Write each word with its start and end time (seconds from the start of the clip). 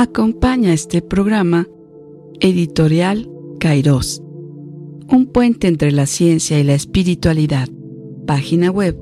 Acompaña 0.00 0.72
este 0.72 1.02
programa 1.02 1.66
Editorial 2.38 3.28
Kairos, 3.58 4.22
un 5.08 5.26
puente 5.26 5.66
entre 5.66 5.90
la 5.90 6.06
ciencia 6.06 6.60
y 6.60 6.62
la 6.62 6.74
espiritualidad. 6.74 7.68
Página 8.24 8.70
web 8.70 8.96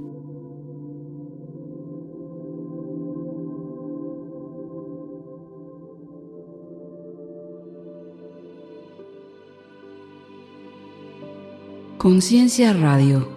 Conciencia 11.98 12.74
Radio 12.74 13.28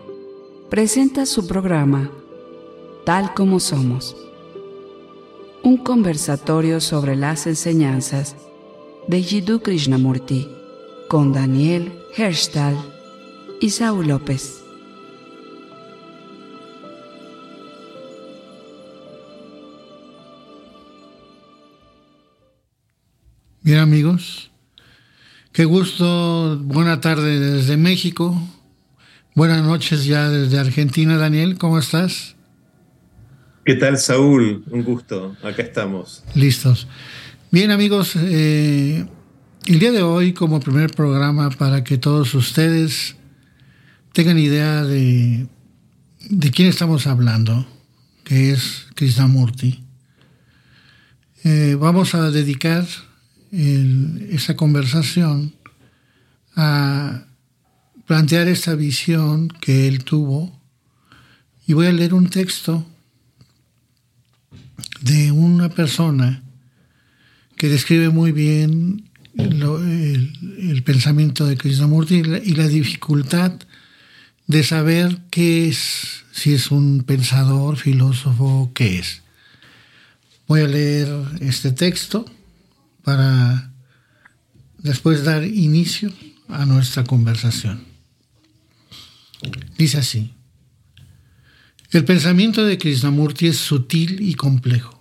presenta 0.69 1.25
su 1.25 1.47
programa 1.47 2.11
Tal 3.07 3.35
como 3.35 3.61
somos. 3.61 4.17
Un 5.63 5.77
conversatorio 5.77 6.81
sobre 6.81 7.15
las 7.15 7.47
enseñanzas 7.47 8.35
de 9.07 9.23
Jiddu 9.23 9.61
Krishnamurti 9.61 10.49
con 11.09 11.33
Daniel 11.33 11.93
Herstal 12.17 12.75
y 13.61 13.71
Saúl 13.71 14.09
López. 14.09 14.61
Bien 23.63 23.79
amigos, 23.79 24.51
qué 25.53 25.65
gusto, 25.65 26.59
buena 26.59 27.01
tarde 27.01 27.39
desde 27.39 27.77
México, 27.77 28.37
buenas 29.37 29.65
noches 29.65 30.07
ya 30.07 30.29
desde 30.29 30.59
Argentina, 30.59 31.17
Daniel, 31.17 31.57
¿cómo 31.57 31.79
estás? 31.79 32.36
¿Qué 33.67 33.75
tal, 33.75 33.99
Saúl? 33.99 34.63
Un 34.71 34.85
gusto, 34.85 35.37
acá 35.43 35.61
estamos. 35.61 36.23
Listos. 36.37 36.87
Bien, 37.51 37.73
amigos, 37.73 38.15
eh, 38.15 39.05
el 39.67 39.79
día 39.81 39.91
de 39.91 40.03
hoy, 40.03 40.33
como 40.35 40.61
primer 40.61 40.93
programa, 40.93 41.51
para 41.51 41.83
que 41.83 41.99
todos 41.99 42.33
ustedes 42.35 43.17
tengan 44.13 44.39
idea 44.39 44.85
de, 44.85 45.49
de 46.31 46.51
quién 46.53 46.69
estamos 46.69 47.09
hablando, 47.09 47.67
que 48.23 48.53
es 48.53 48.87
Krishnamurti, 48.95 49.83
eh, 51.43 51.77
vamos 51.77 52.15
a 52.15 52.31
dedicar 52.31 52.87
esa 53.51 54.55
conversación 54.55 55.57
a 56.55 57.25
plantear 58.07 58.47
esta 58.47 58.77
visión 58.77 59.49
que 59.61 59.89
él 59.89 60.05
tuvo 60.05 60.57
y 61.67 61.73
voy 61.73 61.89
a 61.89 61.93
leer 61.93 62.15
un 62.15 62.29
texto 62.29 62.87
de 65.01 65.33
una 65.33 65.69
persona 65.69 66.43
que 67.57 67.69
describe 67.69 68.11
muy 68.11 68.33
bien 68.33 69.09
el, 69.37 70.83
pensamiento 70.85 71.47
de 71.47 71.57
Krishnamurti 71.57 72.17
y 72.17 72.23
la, 72.23 72.39
y 72.39 72.55
la 72.55 72.69
dificultad 72.69 73.53
de 74.47 74.63
saber 74.63 75.19
qué 75.31 75.69
es, 75.69 76.25
si 76.33 76.55
es 76.55 76.71
un 76.71 77.03
pensador, 77.03 77.77
filósofo, 77.77 78.71
qué 78.75 78.99
es. 78.99 79.23
Voy 80.47 80.61
a 80.61 80.69
leer 80.69 81.09
este 81.41 81.73
texto 81.73 82.25
para 83.03 83.73
después 84.79 85.25
dar 85.25 85.45
inicio 85.45 86.13
a 86.49 86.65
nuestra 86.65 87.05
conversación. 87.05 87.85
Dice 89.77 89.99
así, 89.99 90.36
el 91.91 92.05
pensamiento 92.05 92.65
de 92.65 92.79
Krishnamurti 92.79 93.47
es 93.47 93.59
sutil 93.59 94.21
y 94.21 94.35
complejo. 94.35 95.01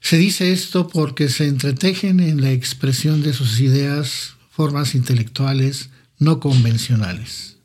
Se 0.00 0.18
dice 0.18 0.52
esto 0.52 0.88
porque 0.88 1.28
se 1.28 1.46
entretejen 1.46 2.20
en 2.20 2.42
la 2.42 2.50
expresión 2.50 3.22
de 3.22 3.32
sus 3.32 3.60
ideas 3.60 4.34
formas 4.50 4.94
intelectuales 4.94 5.90
no 6.18 6.40
convencionales, 6.40 7.56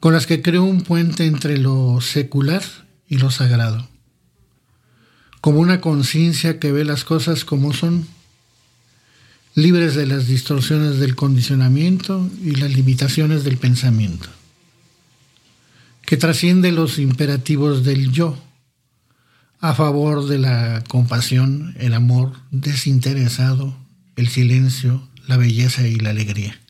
con 0.00 0.12
las 0.12 0.26
que 0.26 0.42
creó 0.42 0.64
un 0.64 0.82
puente 0.82 1.26
entre 1.26 1.58
lo 1.58 2.00
secular 2.00 2.62
y 3.08 3.18
lo 3.18 3.30
sagrado, 3.30 3.88
como 5.40 5.60
una 5.60 5.80
conciencia 5.80 6.58
que 6.58 6.72
ve 6.72 6.84
las 6.84 7.04
cosas 7.04 7.44
como 7.44 7.72
son, 7.72 8.06
libres 9.54 9.94
de 9.94 10.06
las 10.06 10.26
distorsiones 10.26 10.98
del 10.98 11.14
condicionamiento 11.14 12.28
y 12.42 12.56
las 12.56 12.72
limitaciones 12.72 13.44
del 13.44 13.56
pensamiento, 13.56 14.28
que 16.06 16.16
trasciende 16.16 16.70
los 16.70 16.98
imperativos 16.98 17.84
del 17.84 18.12
yo 18.12 18.38
a 19.58 19.74
favor 19.74 20.26
de 20.26 20.38
la 20.38 20.84
compasión, 20.86 21.74
el 21.78 21.94
amor 21.94 22.32
desinteresado, 22.52 23.76
el 24.14 24.28
silencio, 24.28 25.08
la 25.26 25.36
belleza 25.36 25.86
y 25.88 25.96
la 25.96 26.10
alegría. 26.10 26.60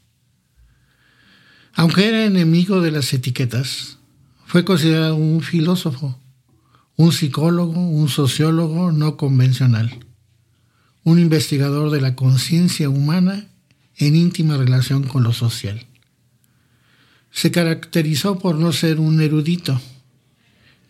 Aunque 1.75 2.09
era 2.09 2.25
enemigo 2.25 2.81
de 2.81 2.91
las 2.91 3.13
etiquetas, 3.13 3.99
fue 4.47 4.65
considerado 4.65 5.17
un 5.17 5.43
filósofo, 5.43 6.19
un 6.97 7.13
psicólogo, 7.13 7.79
un 7.79 8.09
sociólogo 8.09 8.91
no 8.91 9.19
convencional, 9.19 10.07
un 11.05 11.19
investigador 11.19 11.91
de 11.91 12.01
la 12.01 12.17
conciencia 12.17 12.89
humana 12.89 13.49
en 13.99 14.17
íntima 14.17 14.57
relación 14.57 15.03
con 15.03 15.23
lo 15.23 15.35
social. 15.35 15.87
Se 17.37 17.51
caracterizó 17.51 18.39
por 18.39 18.57
no 18.57 18.73
ser 18.73 18.99
un 18.99 19.21
erudito, 19.21 19.79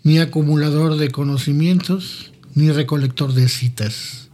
ni 0.04 0.20
acumulador 0.20 0.96
de 0.96 1.10
conocimientos, 1.10 2.30
ni 2.54 2.70
recolector 2.70 3.32
de 3.32 3.48
citas, 3.48 4.28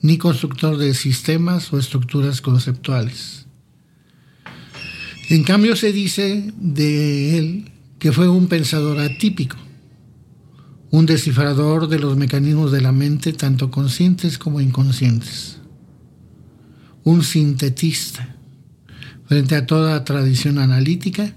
ni 0.00 0.18
constructor 0.18 0.76
de 0.76 0.92
sistemas 0.92 1.72
o 1.72 1.78
estructuras 1.78 2.40
conceptuales. 2.40 3.46
En 5.30 5.44
cambio 5.44 5.76
se 5.76 5.92
dice 5.92 6.52
de 6.56 7.38
él 7.38 7.70
que 8.00 8.10
fue 8.10 8.28
un 8.28 8.48
pensador 8.48 8.98
atípico, 8.98 9.56
un 10.90 11.06
descifrador 11.06 11.86
de 11.86 12.00
los 12.00 12.16
mecanismos 12.16 12.72
de 12.72 12.80
la 12.80 12.90
mente 12.90 13.32
tanto 13.34 13.70
conscientes 13.70 14.36
como 14.36 14.60
inconscientes, 14.60 15.58
un 17.04 17.22
sintetista 17.22 18.34
frente 19.28 19.54
a 19.54 19.64
toda 19.64 20.04
tradición 20.04 20.58
analítica 20.58 21.36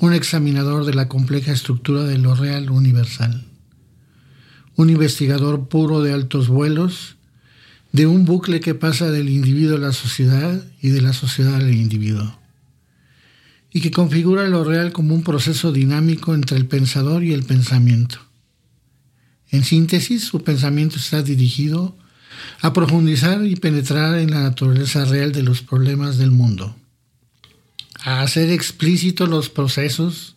un 0.00 0.12
examinador 0.12 0.84
de 0.84 0.94
la 0.94 1.08
compleja 1.08 1.52
estructura 1.52 2.04
de 2.04 2.18
lo 2.18 2.36
real 2.36 2.70
universal, 2.70 3.44
un 4.76 4.90
investigador 4.90 5.68
puro 5.68 6.02
de 6.02 6.12
altos 6.12 6.46
vuelos, 6.46 7.16
de 7.90 8.06
un 8.06 8.24
bucle 8.24 8.60
que 8.60 8.74
pasa 8.74 9.10
del 9.10 9.28
individuo 9.28 9.76
a 9.76 9.80
la 9.80 9.92
sociedad 9.92 10.62
y 10.80 10.90
de 10.90 11.02
la 11.02 11.12
sociedad 11.12 11.56
al 11.56 11.74
individuo, 11.74 12.38
y 13.72 13.80
que 13.80 13.90
configura 13.90 14.46
lo 14.46 14.62
real 14.62 14.92
como 14.92 15.16
un 15.16 15.24
proceso 15.24 15.72
dinámico 15.72 16.32
entre 16.32 16.56
el 16.56 16.66
pensador 16.66 17.24
y 17.24 17.32
el 17.32 17.42
pensamiento. 17.42 18.20
En 19.50 19.64
síntesis, 19.64 20.24
su 20.24 20.44
pensamiento 20.44 20.96
está 20.96 21.22
dirigido 21.22 21.96
a 22.60 22.72
profundizar 22.72 23.44
y 23.44 23.56
penetrar 23.56 24.16
en 24.18 24.30
la 24.30 24.42
naturaleza 24.42 25.04
real 25.06 25.32
de 25.32 25.42
los 25.42 25.62
problemas 25.62 26.18
del 26.18 26.30
mundo 26.30 26.76
a 28.08 28.22
hacer 28.22 28.50
explícitos 28.50 29.28
los 29.28 29.50
procesos 29.50 30.36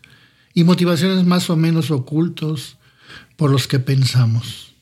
y 0.53 0.65
motivaciones 0.65 1.25
más 1.25 1.49
o 1.49 1.55
menos 1.55 1.89
ocultos 1.89 2.75
por 3.37 3.49
los 3.49 3.65
que 3.69 3.79
pensamos, 3.79 4.73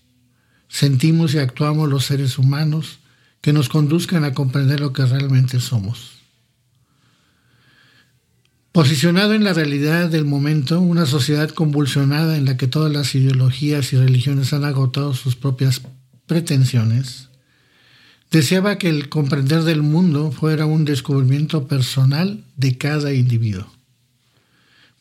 sentimos 0.68 1.36
y 1.36 1.38
actuamos 1.38 1.88
los 1.88 2.06
seres 2.06 2.40
humanos 2.40 2.98
que 3.42 3.54
nos 3.54 3.70
conduzcan 3.70 4.24
a 4.24 4.34
comprender 4.34 4.80
lo 4.80 4.92
que 4.92 5.06
realmente 5.06 5.60
somos. 5.60 6.14
Posicionado 8.72 9.36
en 9.36 9.44
la 9.44 9.54
realidad 9.54 10.10
del 10.10 10.26
momento, 10.26 10.82
una 10.82 11.06
sociedad 11.06 11.50
convulsionada 11.50 12.38
en 12.38 12.46
la 12.46 12.58
que 12.58 12.68
todas 12.68 12.92
las 12.92 13.14
ideologías 13.14 13.94
y 13.94 13.98
religiones 13.98 14.52
han 14.52 14.64
agotado 14.64 15.14
sus 15.14 15.36
propias 15.36 15.84
pretensiones, 16.26 17.29
Deseaba 18.32 18.78
que 18.78 18.90
el 18.90 19.10
comprender 19.10 19.64
del 19.64 19.82
mundo 19.82 20.32
fuera 20.32 20.68
un 20.68 20.86
descubrimiento 20.86 21.68
personal 21.68 22.44
de 22.58 22.78
cada 22.78 23.12
individuo. 23.14 23.66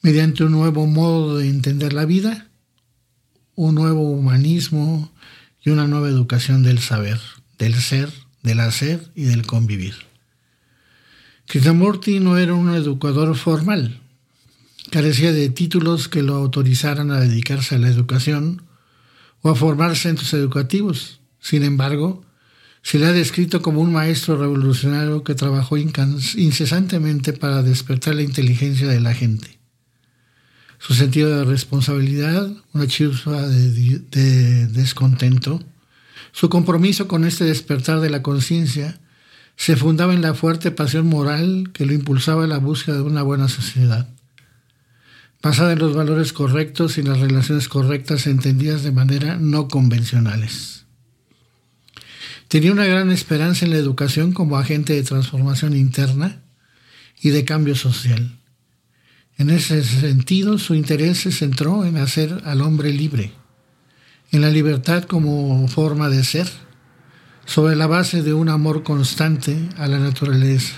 Mediante 0.00 0.44
un 0.44 0.52
nuevo 0.52 0.86
modo 0.86 1.36
de 1.36 1.48
entender 1.48 1.92
la 1.92 2.06
vida, 2.06 2.48
un 3.54 3.74
nuevo 3.74 4.10
humanismo 4.10 5.12
y 5.62 5.70
una 5.70 5.86
nueva 5.86 6.08
educación 6.08 6.62
del 6.62 6.78
saber, 6.78 7.20
del 7.58 7.74
ser, 7.74 8.10
del 8.42 8.60
hacer 8.60 9.10
y 9.14 9.24
del 9.24 9.44
convivir. 9.44 9.94
Krishnamurti 11.46 12.20
no 12.20 12.38
era 12.38 12.54
un 12.54 12.74
educador 12.74 13.36
formal, 13.36 14.00
carecía 14.90 15.32
de 15.32 15.50
títulos 15.50 16.08
que 16.08 16.22
lo 16.22 16.36
autorizaran 16.36 17.10
a 17.10 17.20
dedicarse 17.20 17.74
a 17.74 17.78
la 17.78 17.88
educación 17.88 18.62
o 19.42 19.50
a 19.50 19.54
formar 19.54 19.96
centros 19.96 20.32
educativos. 20.32 21.20
Sin 21.40 21.62
embargo, 21.62 22.24
se 22.88 22.98
le 22.98 23.04
ha 23.04 23.12
descrito 23.12 23.60
como 23.60 23.82
un 23.82 23.92
maestro 23.92 24.38
revolucionario 24.38 25.22
que 25.22 25.34
trabajó 25.34 25.76
incesantemente 25.76 27.34
para 27.34 27.62
despertar 27.62 28.14
la 28.14 28.22
inteligencia 28.22 28.88
de 28.88 28.98
la 28.98 29.12
gente. 29.12 29.58
su 30.78 30.94
sentido 30.94 31.36
de 31.36 31.44
responsabilidad, 31.44 32.50
una 32.72 32.86
chispa 32.86 33.46
de, 33.46 34.68
descontento. 34.68 35.62
Su 36.32 36.48
compromiso 36.48 37.08
con 37.08 37.26
este 37.26 37.44
despertar 37.44 38.00
de 38.00 38.08
la 38.08 38.22
conciencia 38.22 38.98
se 39.54 39.76
fundaba 39.76 40.14
en 40.14 40.22
la 40.22 40.32
fuerte 40.32 40.70
pasión 40.70 41.08
moral 41.08 41.68
que 41.74 41.84
lo 41.84 41.92
impulsaba 41.92 42.44
a 42.44 42.46
la 42.46 42.56
búsqueda 42.56 42.96
de 42.96 43.02
una 43.02 43.22
buena 43.22 43.48
sociedad, 43.48 44.08
basada 45.42 45.74
en 45.74 45.78
los 45.78 45.94
valores 45.94 46.32
correctos 46.32 46.96
y 46.96 47.02
las 47.02 47.20
relaciones 47.20 47.68
correctas 47.68 48.26
entendidas 48.26 48.82
de 48.82 48.92
manera 48.92 49.36
no 49.36 49.68
convencionales. 49.68 50.87
Tenía 52.48 52.72
una 52.72 52.86
gran 52.86 53.10
esperanza 53.10 53.66
en 53.66 53.72
la 53.72 53.76
educación 53.76 54.32
como 54.32 54.56
agente 54.56 54.94
de 54.94 55.02
transformación 55.02 55.76
interna 55.76 56.40
y 57.20 57.28
de 57.28 57.44
cambio 57.44 57.74
social. 57.74 58.38
En 59.36 59.50
ese 59.50 59.84
sentido, 59.84 60.56
su 60.58 60.74
interés 60.74 61.18
se 61.18 61.30
centró 61.30 61.84
en 61.84 61.98
hacer 61.98 62.40
al 62.46 62.62
hombre 62.62 62.90
libre, 62.92 63.32
en 64.32 64.40
la 64.40 64.48
libertad 64.48 65.04
como 65.04 65.68
forma 65.68 66.08
de 66.08 66.24
ser, 66.24 66.48
sobre 67.44 67.76
la 67.76 67.86
base 67.86 68.22
de 68.22 68.32
un 68.32 68.48
amor 68.48 68.82
constante 68.82 69.68
a 69.76 69.86
la 69.86 69.98
naturaleza, 69.98 70.74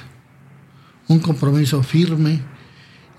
un 1.07 1.21
compromiso 1.21 1.85
firme 1.85 2.43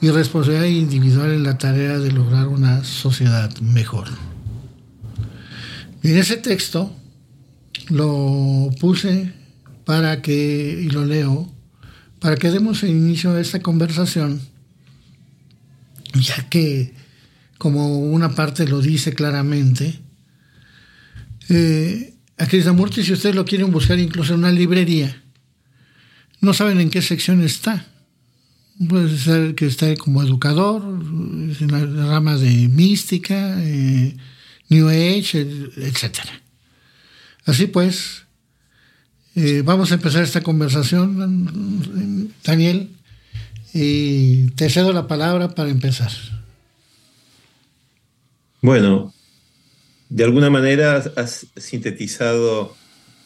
y 0.02 0.10
responsabilidad 0.10 0.66
individual 0.66 1.32
en 1.32 1.44
la 1.44 1.58
tarea 1.58 2.00
de 2.00 2.12
lograr 2.12 2.50
una 2.50 2.84
sociedad 2.84 3.56
mejor. 3.60 4.10
en 6.04 6.18
ese 6.18 6.38
texto 6.38 6.96
lo 7.92 8.70
puse 8.80 9.34
para 9.86 10.22
que, 10.22 10.82
y 10.82 10.90
lo 10.90 11.06
leo, 11.06 11.52
para 12.20 12.38
que 12.38 12.50
demos 12.50 12.84
inicio 12.84 13.32
a 13.32 13.42
esta 13.42 13.62
conversación 13.62 14.42
ya 16.14 16.50
que, 16.50 16.94
como 17.58 18.00
una 18.00 18.36
parte 18.36 18.68
lo 18.68 18.82
dice 18.82 19.14
claramente, 19.14 20.00
eh, 21.50 22.14
a 22.38 22.48
Krishnamurti, 22.48 23.04
si 23.04 23.14
ustedes 23.14 23.36
lo 23.36 23.46
quieren 23.46 23.72
buscar 23.72 24.00
incluso 24.00 24.34
en 24.34 24.40
una 24.40 24.52
librería, 24.52 25.24
no 26.40 26.54
saben 26.54 26.80
en 26.80 26.90
qué 26.90 27.02
sección 27.02 27.42
está. 27.42 27.86
Puede 28.90 29.16
ser 29.16 29.54
que 29.54 29.68
esté 29.68 29.96
como 29.96 30.24
educador, 30.24 30.82
en 30.82 31.68
la 31.72 32.08
rama 32.08 32.36
de 32.36 32.68
mística, 32.68 33.58
eh, 33.60 34.18
New 34.70 34.90
Age, 34.90 35.42
etc. 35.78 36.20
Así 37.46 37.68
pues, 37.68 38.26
eh, 39.36 39.62
vamos 39.64 39.92
a 39.92 39.96
empezar 39.96 40.24
esta 40.24 40.42
conversación. 40.42 42.34
Daniel, 42.44 42.90
y 43.74 44.52
te 44.52 44.70
cedo 44.70 44.94
la 44.94 45.08
palabra 45.08 45.50
para 45.56 45.70
empezar. 45.70 46.12
Bueno, 48.62 49.14
de 50.10 50.24
alguna 50.24 50.50
manera 50.50 50.98
has 51.16 51.48
sintetizado 51.56 52.76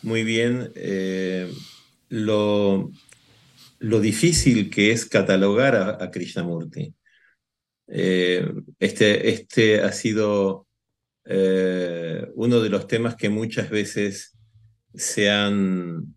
muy 0.01 0.23
bien 0.23 0.71
eh, 0.75 1.51
lo, 2.09 2.91
lo, 3.79 3.99
difícil 3.99 4.69
que 4.69 4.91
es 4.91 5.05
catalogar 5.05 5.75
a, 5.75 6.11
Krishnamurti. 6.11 6.93
Eh, 7.87 8.47
este, 8.79 9.29
este, 9.29 9.81
ha 9.81 9.91
sido 9.91 10.64
eh, 11.25 12.27
uno 12.35 12.61
de 12.61 12.69
los 12.69 12.87
temas 12.87 13.15
que 13.15 13.29
muchas 13.29 13.69
veces 13.69 14.37
se 14.93 15.29
han 15.29 16.15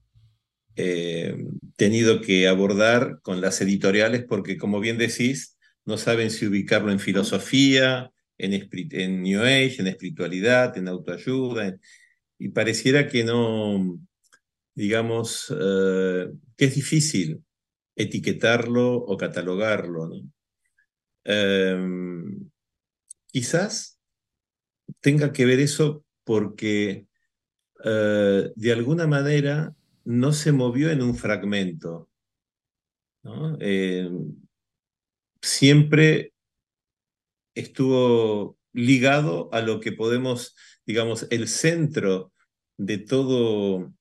eh, 0.77 1.37
tenido 1.77 2.21
que 2.21 2.47
abordar 2.47 3.21
con 3.23 3.41
las 3.41 3.61
editoriales 3.61 4.25
porque, 4.29 4.57
como 4.59 4.81
bien 4.81 4.99
decís, 4.99 5.57
no 5.85 5.97
saben 5.97 6.31
si 6.31 6.47
ubicarlo 6.47 6.93
en 6.93 7.01
filosofía, 7.01 8.13
en, 8.37 9.23
New 9.23 9.41
Age, 9.41 9.77
en 9.81 9.89
espiritualidad, 9.89 10.77
en 10.79 10.89
autoayuda, 10.89 11.77
y 12.39 12.51
pareciera 12.51 13.09
que 13.09 13.25
no, 13.25 13.99
digamos, 14.75 15.53
eh, 15.59 16.29
que 16.57 16.65
es 16.67 16.75
difícil 16.75 17.43
etiquetarlo 17.97 18.95
o 18.95 19.17
catalogarlo. 19.17 20.11
Em, 21.25 22.49
quizás 23.33 23.98
tenga 25.01 25.33
que 25.33 25.45
ver 25.45 25.61
eso 25.61 26.05
porque 26.25 27.07
eh, 27.85 28.53
de 28.55 28.73
alguna 28.73 29.07
manera 29.07 29.75
no 30.05 30.33
se 30.33 30.53
movió 30.53 30.91
en 30.91 31.03
un 31.03 31.15
fragmento. 31.15 32.09
Eh, 33.61 34.09
siempre 35.43 36.33
estuvo 37.55 38.57
ligado 38.73 39.49
a 39.53 39.61
lo 39.61 39.81
que 39.81 39.93
podemos, 39.93 40.57
digamos, 40.87 41.27
el 41.31 41.49
centro 41.49 42.33
de 42.77 42.99
todo, 42.99 43.93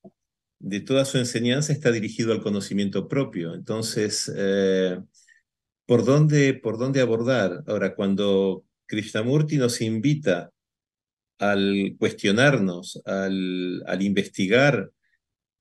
de 0.58 0.80
toda 0.80 1.04
su 1.04 1.18
enseñanza 1.18 1.72
está 1.72 1.90
dirigido 1.90 2.32
al 2.32 2.42
conocimiento 2.42 3.08
propio. 3.08 3.54
Entonces, 3.54 4.32
eh, 4.34 4.98
¿por, 5.86 6.04
dónde, 6.04 6.54
¿por 6.54 6.78
dónde 6.78 7.00
abordar? 7.00 7.64
Ahora, 7.66 7.94
cuando 7.94 8.64
Krishnamurti 8.86 9.56
nos 9.58 9.80
invita 9.80 10.52
al 11.38 11.94
cuestionarnos, 11.98 13.00
al, 13.04 13.82
al 13.86 14.02
investigar 14.02 14.90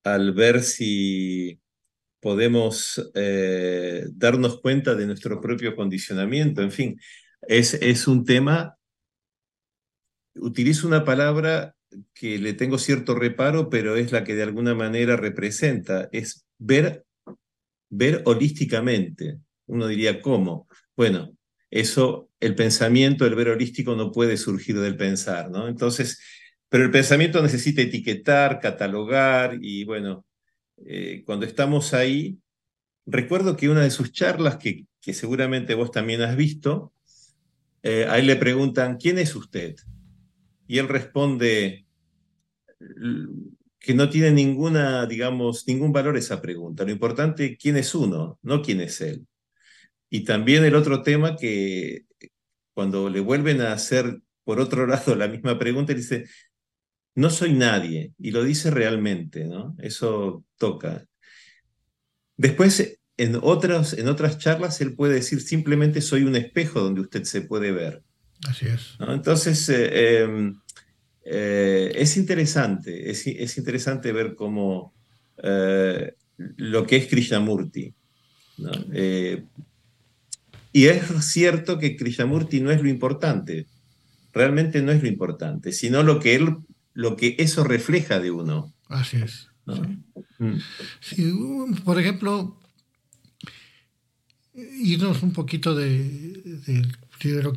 al 0.03 0.33
ver 0.33 0.63
si 0.63 1.59
podemos 2.19 3.11
eh, 3.13 4.05
darnos 4.11 4.59
cuenta 4.61 4.95
de 4.95 5.05
nuestro 5.05 5.39
propio 5.41 5.75
condicionamiento. 5.75 6.61
En 6.61 6.71
fin, 6.71 6.99
es, 7.41 7.73
es 7.75 8.07
un 8.07 8.25
tema, 8.25 8.77
utilizo 10.35 10.87
una 10.87 11.03
palabra 11.05 11.75
que 12.13 12.37
le 12.37 12.53
tengo 12.53 12.77
cierto 12.77 13.15
reparo, 13.15 13.69
pero 13.69 13.95
es 13.95 14.11
la 14.11 14.23
que 14.23 14.35
de 14.35 14.43
alguna 14.43 14.75
manera 14.75 15.15
representa, 15.15 16.09
es 16.11 16.45
ver, 16.57 17.05
ver 17.89 18.23
holísticamente. 18.25 19.39
Uno 19.67 19.87
diría, 19.87 20.21
¿cómo? 20.21 20.67
Bueno, 20.95 21.36
eso, 21.79 22.29
el 22.39 22.55
pensamiento, 22.55 23.25
el 23.25 23.35
ver 23.35 23.49
holístico 23.49 23.95
no 23.95 24.11
puede 24.11 24.37
surgir 24.37 24.79
del 24.79 24.97
pensar, 24.97 25.49
¿no? 25.49 25.67
Entonces, 25.67 26.19
pero 26.69 26.83
el 26.83 26.91
pensamiento 26.91 27.41
necesita 27.41 27.81
etiquetar, 27.81 28.59
catalogar 28.59 29.57
y 29.61 29.83
bueno, 29.85 30.25
eh, 30.85 31.23
cuando 31.25 31.45
estamos 31.45 31.93
ahí, 31.93 32.37
recuerdo 33.05 33.55
que 33.55 33.69
una 33.69 33.81
de 33.81 33.91
sus 33.91 34.11
charlas, 34.11 34.57
que, 34.57 34.85
que 35.01 35.13
seguramente 35.13 35.75
vos 35.75 35.91
también 35.91 36.21
has 36.21 36.35
visto, 36.35 36.93
eh, 37.83 38.05
a 38.09 38.17
él 38.17 38.27
le 38.27 38.35
preguntan, 38.35 38.97
¿quién 38.97 39.17
es 39.17 39.35
usted? 39.35 39.75
Y 40.67 40.79
él 40.79 40.87
responde 40.89 41.85
que 43.79 43.93
no 43.93 44.09
tiene 44.09 44.31
ninguna, 44.31 45.05
digamos, 45.05 45.65
ningún 45.67 45.93
valor 45.93 46.17
esa 46.17 46.41
pregunta. 46.41 46.83
Lo 46.83 46.91
importante, 46.91 47.55
¿quién 47.57 47.77
es 47.77 47.95
uno? 47.95 48.39
No 48.41 48.61
quién 48.61 48.81
es 48.81 48.99
él. 49.01 49.25
Y 50.09 50.23
también 50.23 50.63
el 50.63 50.75
otro 50.75 51.03
tema 51.03 51.35
que 51.35 52.05
cuando 52.73 53.09
le 53.09 53.19
vuelven 53.19 53.61
a 53.61 53.73
hacer 53.73 54.19
por 54.43 54.59
otro 54.59 54.87
lado 54.87 55.15
la 55.15 55.27
misma 55.27 55.57
pregunta, 55.59 55.93
dice, 55.93 56.25
no 57.15 57.29
soy 57.29 57.53
nadie, 57.53 58.13
y 58.19 58.31
lo 58.31 58.43
dice 58.43 58.69
realmente, 58.69 59.45
¿no? 59.45 59.75
Eso 59.79 60.45
toca. 60.57 61.03
Después, 62.37 62.99
en 63.17 63.39
otras, 63.41 63.93
en 63.93 64.07
otras 64.07 64.37
charlas, 64.37 64.79
él 64.81 64.93
puede 64.93 65.15
decir 65.15 65.41
simplemente 65.41 66.01
soy 66.01 66.23
un 66.23 66.35
espejo 66.35 66.79
donde 66.79 67.01
usted 67.01 67.23
se 67.23 67.41
puede 67.41 67.71
ver. 67.71 68.03
Así 68.47 68.67
es. 68.67 68.95
Entonces, 68.99 69.67
eh, 69.69 70.21
em, 70.21 70.53
eh, 71.25 71.91
es 71.95 72.15
interesante, 72.17 73.09
es, 73.09 73.57
interesante 73.57 74.11
ver 74.11 74.35
cómo 74.35 74.93
eh, 75.41 76.13
lo 76.37 76.85
que 76.85 76.97
es 76.97 77.07
Krishnamurti. 77.07 77.93
Y 80.77 80.85
es 80.89 81.25
cierto 81.25 81.79
que 81.79 81.95
Krishnamurti 81.95 82.61
no 82.61 82.69
es 82.69 82.83
lo 82.83 82.87
importante, 82.87 83.65
realmente 84.31 84.83
no 84.83 84.91
es 84.91 85.01
lo 85.01 85.07
importante, 85.07 85.71
sino 85.71 86.03
lo 86.03 86.19
que 86.19 86.35
él 86.35 86.57
lo 86.93 87.15
que 87.15 87.35
eso 87.39 87.63
refleja 87.63 88.19
de 88.19 88.29
uno. 88.29 88.71
Así 88.87 89.17
es. 89.17 89.47
Mm. 90.37 91.73
por 91.83 91.99
ejemplo, 91.99 92.59
irnos 94.53 95.23
un 95.23 95.33
poquito 95.33 95.73
de, 95.73 96.03
de, 96.67 96.87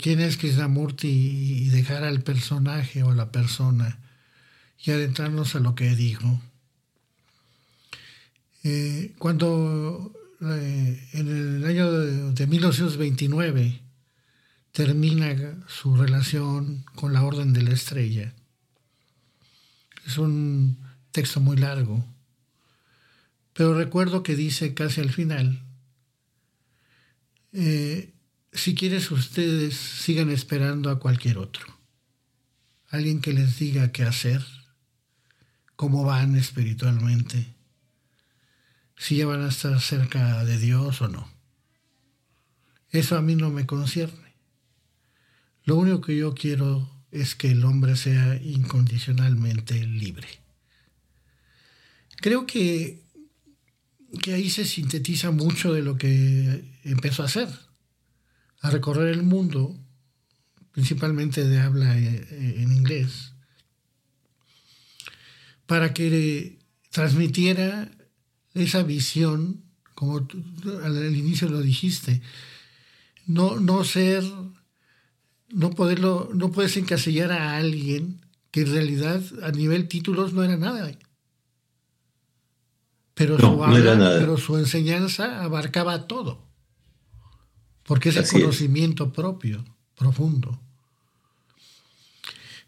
quién 0.00 0.20
es 0.20 0.38
Krishnamurti 0.38 1.08
y 1.08 1.68
dejar 1.68 2.04
al 2.04 2.22
personaje 2.22 3.02
o 3.02 3.12
la 3.12 3.30
persona 3.30 3.98
y 4.82 4.92
adentrarnos 4.92 5.54
a 5.56 5.60
lo 5.60 5.74
que 5.74 5.94
dijo. 5.94 6.40
Eh, 8.64 9.12
cuando 9.18 10.10
en 10.40 11.28
el 11.28 11.64
año 11.64 11.90
de, 11.92 12.32
de 12.32 12.46
1929 12.46 13.80
termina 14.72 15.64
su 15.68 15.96
relación 15.96 16.84
con 16.94 17.12
la 17.12 17.22
Orden 17.22 17.52
de 17.52 17.62
la 17.62 17.70
Estrella, 17.70 18.34
es 20.06 20.18
un 20.18 20.78
texto 21.12 21.40
muy 21.40 21.56
largo, 21.56 22.04
pero 23.52 23.74
recuerdo 23.74 24.22
que 24.22 24.36
dice 24.36 24.74
casi 24.74 25.00
al 25.00 25.10
final, 25.10 25.62
eh, 27.52 28.12
si 28.52 28.74
quieres 28.74 29.10
ustedes 29.10 29.74
sigan 29.74 30.30
esperando 30.30 30.90
a 30.90 30.98
cualquier 30.98 31.38
otro. 31.38 31.66
Alguien 32.88 33.20
que 33.20 33.32
les 33.32 33.58
diga 33.58 33.92
qué 33.92 34.02
hacer, 34.02 34.44
cómo 35.76 36.04
van 36.04 36.36
espiritualmente, 36.36 37.54
si 39.00 39.16
ya 39.16 39.24
van 39.24 39.40
a 39.40 39.48
estar 39.48 39.80
cerca 39.80 40.44
de 40.44 40.58
Dios 40.58 41.00
o 41.00 41.08
no. 41.08 41.26
Eso 42.90 43.16
a 43.16 43.22
mí 43.22 43.34
no 43.34 43.48
me 43.48 43.64
concierne. 43.64 44.36
Lo 45.64 45.76
único 45.76 46.02
que 46.02 46.18
yo 46.18 46.34
quiero 46.34 47.06
es 47.10 47.34
que 47.34 47.50
el 47.50 47.64
hombre 47.64 47.96
sea 47.96 48.36
incondicionalmente 48.36 49.82
libre. 49.86 50.28
Creo 52.16 52.46
que, 52.46 53.02
que 54.22 54.34
ahí 54.34 54.50
se 54.50 54.66
sintetiza 54.66 55.30
mucho 55.30 55.72
de 55.72 55.80
lo 55.80 55.96
que 55.96 56.78
empezó 56.84 57.22
a 57.22 57.26
hacer, 57.26 57.48
a 58.60 58.68
recorrer 58.68 59.14
el 59.14 59.22
mundo, 59.22 59.82
principalmente 60.72 61.48
de 61.48 61.58
habla 61.58 61.98
eh, 61.98 62.54
en 62.58 62.70
inglés, 62.70 63.32
para 65.64 65.94
que 65.94 66.58
transmitiera 66.90 67.90
esa 68.54 68.82
visión, 68.82 69.62
como 69.94 70.26
al 70.82 71.16
inicio 71.16 71.48
lo 71.48 71.60
dijiste, 71.60 72.22
no, 73.26 73.60
no 73.60 73.84
ser, 73.84 74.24
no 75.50 75.70
poderlo, 75.70 76.30
no 76.34 76.50
puedes 76.50 76.76
encasillar 76.76 77.32
a 77.32 77.56
alguien 77.56 78.20
que 78.50 78.62
en 78.62 78.72
realidad 78.72 79.22
a 79.42 79.52
nivel 79.52 79.88
títulos 79.88 80.32
no 80.32 80.42
era 80.42 80.56
nada. 80.56 80.90
Pero, 83.14 83.38
su, 83.38 83.58
pero 83.60 84.38
su 84.38 84.56
enseñanza 84.56 85.44
abarcaba 85.44 86.06
todo. 86.06 86.48
Porque 87.84 88.08
es 88.08 88.16
el 88.16 88.28
conocimiento 88.28 89.12
propio, 89.12 89.64
profundo. 89.96 90.60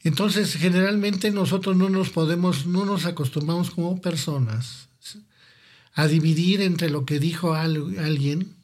Entonces, 0.05 0.55
generalmente 0.57 1.31
nosotros 1.31 1.77
no 1.77 1.89
nos 1.89 2.11
podemos, 2.11 2.67
no 2.67 2.85
nos 2.85 3.07
acostumbramos 3.07 3.71
como 3.71 4.01
personas 4.01 4.89
a 5.95 6.07
dividir 6.07 6.63
entre 6.63 6.91
lo 6.91 7.05
que 7.05 7.19
dijo 7.19 7.55
alguien 7.55 8.55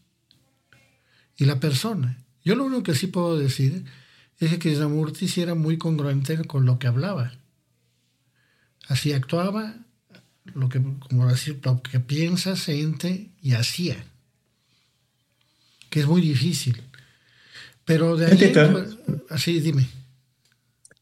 y 1.37 1.45
la 1.45 1.61
persona. 1.61 2.19
Yo 2.45 2.55
lo 2.55 2.65
único 2.65 2.83
que 2.83 2.95
sí 2.95 3.07
puedo 3.09 3.39
decir 3.39 3.85
es 4.39 4.51
que 4.51 4.59
Krishnamurti 4.59 5.29
sí 5.29 5.41
era 5.41 5.55
muy 5.55 5.79
congruente 5.79 6.45
con 6.45 6.65
lo 6.65 6.79
que 6.79 6.87
hablaba. 6.87 7.33
Así 8.87 9.13
actuaba, 9.13 9.77
lo 10.55 10.69
que, 10.69 10.81
como 10.81 11.29
decir, 11.29 11.61
lo 11.63 11.83
que 11.83 12.01
piensa, 12.01 12.57
siente 12.57 13.31
y 13.43 13.53
hacía. 13.53 13.97
Que 15.91 16.01
es 16.01 16.07
muy 16.07 16.23
difícil. 16.23 16.83
Pero 17.85 18.17
de 18.17 18.27
ahí, 18.27 18.53
así 19.29 19.61
dime. 19.61 19.87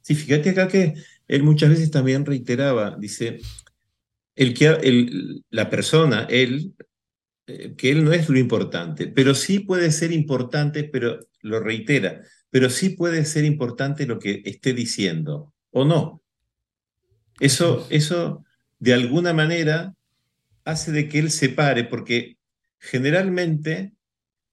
Sí, 0.03 0.15
fíjate 0.15 0.51
acá 0.51 0.69
que 0.69 0.95
él 1.29 1.43
muchas 1.43 1.71
veces 1.71 1.91
también 1.91 2.25
reiteraba, 2.25 2.97
dice, 2.97 3.41
el 4.37 4.55
que, 4.55 5.43
la 5.51 5.71
persona, 5.71 6.27
él, 6.31 6.75
eh, 7.47 7.75
que 7.77 7.91
él 7.91 8.05
no 8.05 8.13
es 8.13 8.29
lo 8.29 8.39
importante, 8.39 9.09
pero 9.09 9.35
sí 9.35 9.61
puede 9.61 9.91
ser 9.91 10.13
importante, 10.13 10.85
pero 10.85 11.19
lo 11.41 11.61
reitera, 11.61 12.23
pero 12.51 12.71
sí 12.71 12.91
puede 12.91 13.25
ser 13.25 13.45
importante 13.45 14.07
lo 14.07 14.19
que 14.19 14.43
esté 14.45 14.75
diciendo, 14.75 15.55
o 15.71 15.85
no. 15.85 16.23
Eso, 17.41 17.87
eso 17.91 18.45
de 18.79 18.95
alguna 18.95 19.33
manera 19.33 19.95
hace 20.65 20.93
de 20.93 21.09
que 21.09 21.19
él 21.19 21.31
se 21.31 21.49
pare, 21.49 21.85
porque 21.85 22.37
generalmente 22.79 23.93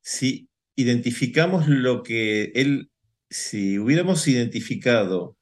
si 0.02 0.48
identificamos 0.76 1.68
lo 1.68 2.04
que 2.04 2.52
él, 2.56 2.90
si 3.30 3.80
hubiéramos 3.80 4.28
identificado 4.28 5.38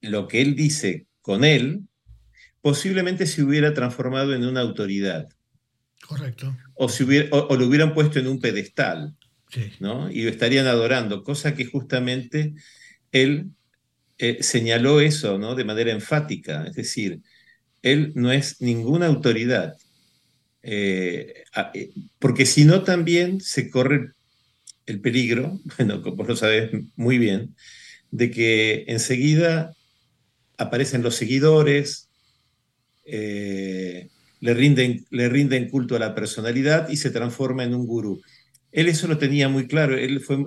lo 0.00 0.28
que 0.28 0.40
él 0.42 0.54
dice 0.54 1.06
con 1.20 1.44
él, 1.44 1.88
posiblemente 2.66 3.28
se 3.28 3.44
hubiera 3.44 3.72
transformado 3.74 4.34
en 4.34 4.44
una 4.44 4.60
autoridad. 4.60 5.28
Correcto. 6.04 6.56
O, 6.74 6.88
si 6.88 7.04
hubiera, 7.04 7.28
o, 7.30 7.56
lo 7.56 7.64
hubieran 7.64 7.94
puesto 7.94 8.18
en 8.18 8.26
un 8.26 8.40
pedestal, 8.40 9.14
¿no? 9.78 10.10
Y 10.10 10.24
lo 10.24 10.30
estarían 10.30 10.66
adorando, 10.66 11.22
cosa 11.22 11.54
que 11.54 11.64
justamente 11.64 12.54
él 13.12 13.52
eh, 14.18 14.38
señaló 14.40 15.00
eso, 15.00 15.38
¿no? 15.38 15.54
De 15.54 15.62
manera 15.62 15.92
enfática, 15.92 16.66
es 16.66 16.74
decir, 16.74 17.20
él 17.82 18.10
no 18.16 18.32
es 18.32 18.60
ninguna 18.60 19.06
autoridad, 19.06 19.76
eh, 20.64 21.44
eh, 21.72 21.90
porque 22.18 22.46
si 22.46 22.64
no 22.64 22.82
también 22.82 23.40
se 23.40 23.70
corre 23.70 24.10
el 24.86 25.00
peligro, 25.00 25.60
bueno, 25.78 26.02
como 26.02 26.24
lo 26.24 26.34
sabes 26.34 26.72
muy 26.96 27.18
bien, 27.18 27.54
de 28.10 28.32
que 28.32 28.86
enseguida 28.88 29.72
aparecen 30.58 31.04
los 31.04 31.14
seguidores, 31.14 32.05
le 33.06 34.54
rinden, 34.54 35.06
le 35.10 35.28
rinden 35.28 35.70
culto 35.70 35.96
a 35.96 36.00
la 36.00 36.14
personalidad 36.14 36.88
y 36.88 36.96
se 36.96 37.10
transforma 37.10 37.64
en 37.64 37.74
un 37.74 37.86
gurú. 37.86 38.20
Él 38.72 38.88
eso 38.88 39.08
lo 39.08 39.18
tenía 39.18 39.48
muy 39.48 39.66
claro, 39.66 39.96
él 39.96 40.20
fue, 40.20 40.46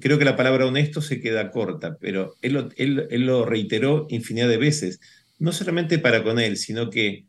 creo 0.00 0.18
que 0.18 0.24
la 0.24 0.36
palabra 0.36 0.66
honesto 0.66 1.00
se 1.02 1.20
queda 1.20 1.50
corta, 1.50 1.96
pero 2.00 2.34
él 2.42 2.52
lo, 2.54 2.68
él, 2.76 3.06
lo 3.26 3.44
reiteró 3.44 4.06
infinidad 4.10 4.48
de 4.48 4.56
veces, 4.56 5.00
no 5.38 5.52
solamente 5.52 5.98
para 5.98 6.22
con 6.24 6.38
él, 6.38 6.56
sino 6.56 6.90
que 6.90 7.26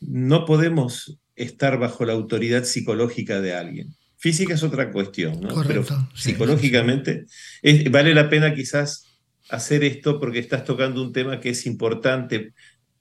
no 0.00 0.44
podemos 0.44 1.18
estar 1.36 1.78
bajo 1.78 2.04
la 2.04 2.12
autoridad 2.12 2.64
psicológica 2.64 3.40
de 3.40 3.54
alguien. 3.54 3.94
Física 4.16 4.54
es 4.54 4.62
otra 4.62 4.90
cuestión, 4.90 5.40
¿no? 5.40 5.62
pero 5.66 5.84
psicológicamente 6.14 7.26
vale 7.90 8.14
la 8.14 8.30
pena 8.30 8.54
quizás 8.54 9.03
hacer 9.54 9.84
esto 9.84 10.20
porque 10.20 10.38
estás 10.38 10.64
tocando 10.64 11.02
un 11.02 11.12
tema 11.12 11.40
que 11.40 11.50
es 11.50 11.66
importante 11.66 12.52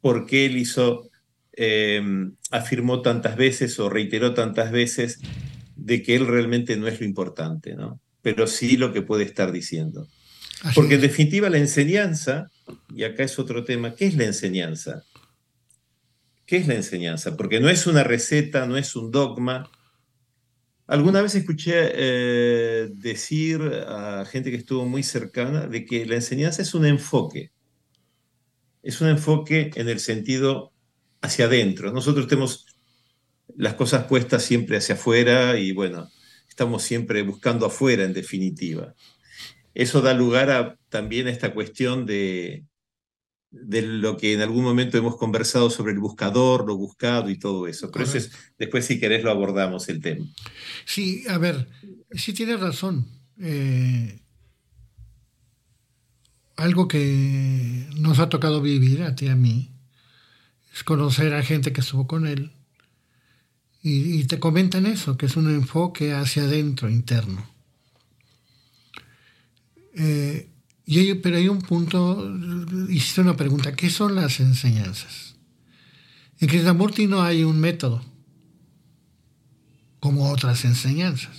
porque 0.02 0.46
él 0.46 0.58
hizo, 0.58 1.10
em, 1.54 2.36
afirmó 2.52 3.02
tantas 3.02 3.36
veces 3.38 3.80
o 3.80 3.90
reiteró 3.90 4.34
tantas 4.34 4.72
veces 4.72 5.20
de 5.76 6.04
que 6.04 6.16
él 6.16 6.28
realmente 6.28 6.76
no 6.78 6.88
es 6.88 7.00
lo 7.00 7.06
importante, 7.06 7.76
¿no? 7.76 8.00
Pero 8.22 8.48
sí 8.48 8.78
lo 8.78 8.94
que 8.94 9.02
puede 9.02 9.24
estar 9.24 9.52
diciendo. 9.52 10.08
Porque 10.76 10.96
en 10.96 11.02
definitiva 11.02 11.50
la 11.50 11.58
enseñanza, 11.58 12.50
y 12.96 13.04
acá 13.04 13.24
es 13.24 13.38
otro 13.38 13.64
tema, 13.64 13.96
¿qué 13.96 14.06
es 14.06 14.16
la 14.16 14.26
enseñanza? 14.26 15.04
¿Qué 16.46 16.58
es 16.58 16.68
la 16.68 16.76
enseñanza? 16.76 17.36
Porque 17.36 17.60
no 17.60 17.70
es 17.70 17.88
una 17.88 18.04
receta, 18.04 18.66
no 18.66 18.78
es 18.78 18.96
un 18.96 19.12
dogma. 19.12 19.70
Alguna 20.88 21.22
vez 21.22 21.36
escuché 21.36 21.92
eh, 21.94 22.90
decir 22.94 23.62
a 23.88 24.26
gente 24.26 24.52
que 24.52 24.58
estuvo 24.58 24.86
muy 24.86 25.04
cercana 25.04 25.68
de 25.68 25.86
que 25.86 26.06
la 26.06 26.16
enseñanza 26.16 26.62
es 26.62 26.74
un 26.74 26.86
enfoque 26.86 27.52
es 28.84 29.00
un 29.00 29.08
enfoque 29.08 29.72
en 29.76 29.90
el 29.90 30.00
sentido 30.00 30.74
hacia 31.22 31.46
adentro. 31.46 31.92
Nosotros 31.92 32.28
tenemos 32.28 32.68
las 33.56 33.74
cosas 33.76 34.06
puestas 34.06 34.44
siempre 34.44 34.78
hacia 34.78 34.96
afuera 34.96 35.58
y 35.58 35.72
bueno, 35.72 36.10
estamos 36.48 36.84
siempre 36.84 37.24
buscando 37.24 37.66
afuera 37.66 38.04
en 38.04 38.14
definitiva. 38.14 38.94
Eso 39.74 40.02
da 40.02 40.14
lugar 40.14 40.52
a, 40.52 40.78
también 40.90 41.28
a 41.28 41.32
esta 41.32 41.54
cuestión 41.54 42.06
de, 42.06 42.66
de 43.54 43.84
lo 43.84 44.18
que 44.18 44.34
en 44.34 44.42
algún 44.42 44.64
momento 44.64 44.98
hemos 44.98 45.16
conversado 45.16 45.70
sobre 45.70 45.94
el 45.94 46.00
buscador, 46.00 46.66
lo 46.66 46.76
buscado 46.76 47.30
y 47.30 47.38
todo 47.38 47.68
eso. 47.68 47.92
Pero 47.92 48.06
eso 48.06 48.18
es, 48.18 48.32
después 48.58 48.86
si 48.86 49.00
querés 49.00 49.24
lo 49.24 49.30
abordamos 49.30 49.88
el 49.90 50.02
tema. 50.02 50.26
Sí, 50.86 51.24
a 51.30 51.38
ver, 51.38 51.70
sí 52.12 52.34
tienes 52.34 52.60
razón. 52.60 53.06
Eh, 53.40 54.20
algo 56.56 56.88
que 56.88 57.88
nos 57.96 58.20
ha 58.20 58.30
tocado 58.30 58.62
vivir 58.62 59.04
a 59.04 59.16
ti 59.16 59.26
y 59.26 59.30
a 59.30 59.36
mí 59.36 59.72
es 60.74 60.84
conocer 60.84 61.34
a 61.34 61.44
gente 61.44 61.72
que 61.72 61.82
estuvo 61.82 62.08
con 62.08 62.26
él 62.26 62.52
y, 63.86 64.24
te 64.26 64.40
comentan 64.40 64.86
eso, 64.86 65.18
que 65.18 65.26
es 65.26 65.36
un 65.36 65.54
enfoque 65.54 66.14
hacia 66.14 66.44
adentro, 66.44 66.90
interno. 66.90 67.46
Eh, 69.94 70.48
y 70.86 71.14
pero 71.16 71.38
hay 71.38 71.48
un 71.48 71.62
punto, 71.62 72.32
hiciste 72.90 73.22
una 73.22 73.36
pregunta, 73.38 73.76
¿qué 73.76 73.90
son 73.90 74.16
las 74.16 74.40
enseñanzas? 74.40 75.36
En 76.40 76.48
Krishnamurti 76.48 77.08
no 77.08 77.22
hay 77.22 77.44
un 77.44 77.60
método, 77.60 78.04
como 80.00 80.30
otras 80.30 80.66
enseñanzas. 80.66 81.38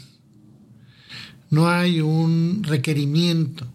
No 1.50 1.68
hay 1.68 2.00
un 2.00 2.62
requerimiento 2.64 3.68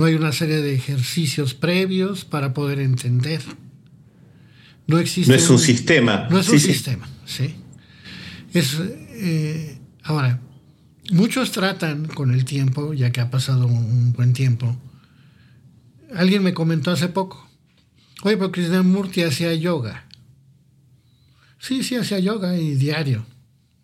no 0.00 0.06
hay 0.06 0.14
una 0.14 0.32
serie 0.32 0.62
de 0.62 0.74
ejercicios 0.74 1.52
previos 1.52 2.24
para 2.24 2.54
poder 2.54 2.80
entender. 2.80 3.42
No 4.86 4.98
existe. 4.98 5.30
No 5.30 5.36
es 5.36 5.50
un, 5.50 5.58
sistema. 5.58 6.26
No 6.30 6.38
es 6.38 6.48
un 6.48 6.58
sistema, 6.58 7.06
sí. 7.26 7.54
Es, 8.54 8.78
eh, 8.80 9.78
ahora, 10.02 10.40
muchos 11.10 11.52
tratan 11.52 12.06
con 12.06 12.32
el 12.32 12.44
tiempo, 12.44 12.94
ya 12.94 13.12
que 13.12 13.20
ha 13.20 13.30
pasado 13.30 13.66
un, 13.66 14.12
buen 14.12 14.32
tiempo. 14.32 14.76
Alguien 16.14 16.42
me 16.42 16.54
comentó 16.54 16.90
hace 16.90 17.08
poco, 17.08 17.48
oye, 18.22 18.36
pero 18.36 18.50
Krishnamurti 18.50 19.22
hacía 19.22 19.54
yoga. 19.54 20.06
Sí, 21.58 21.82
sí, 21.82 21.96
hacía 21.96 22.18
yoga 22.18 22.56
y 22.56 22.74
diario, 22.74 23.26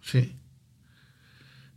sí. 0.00 0.32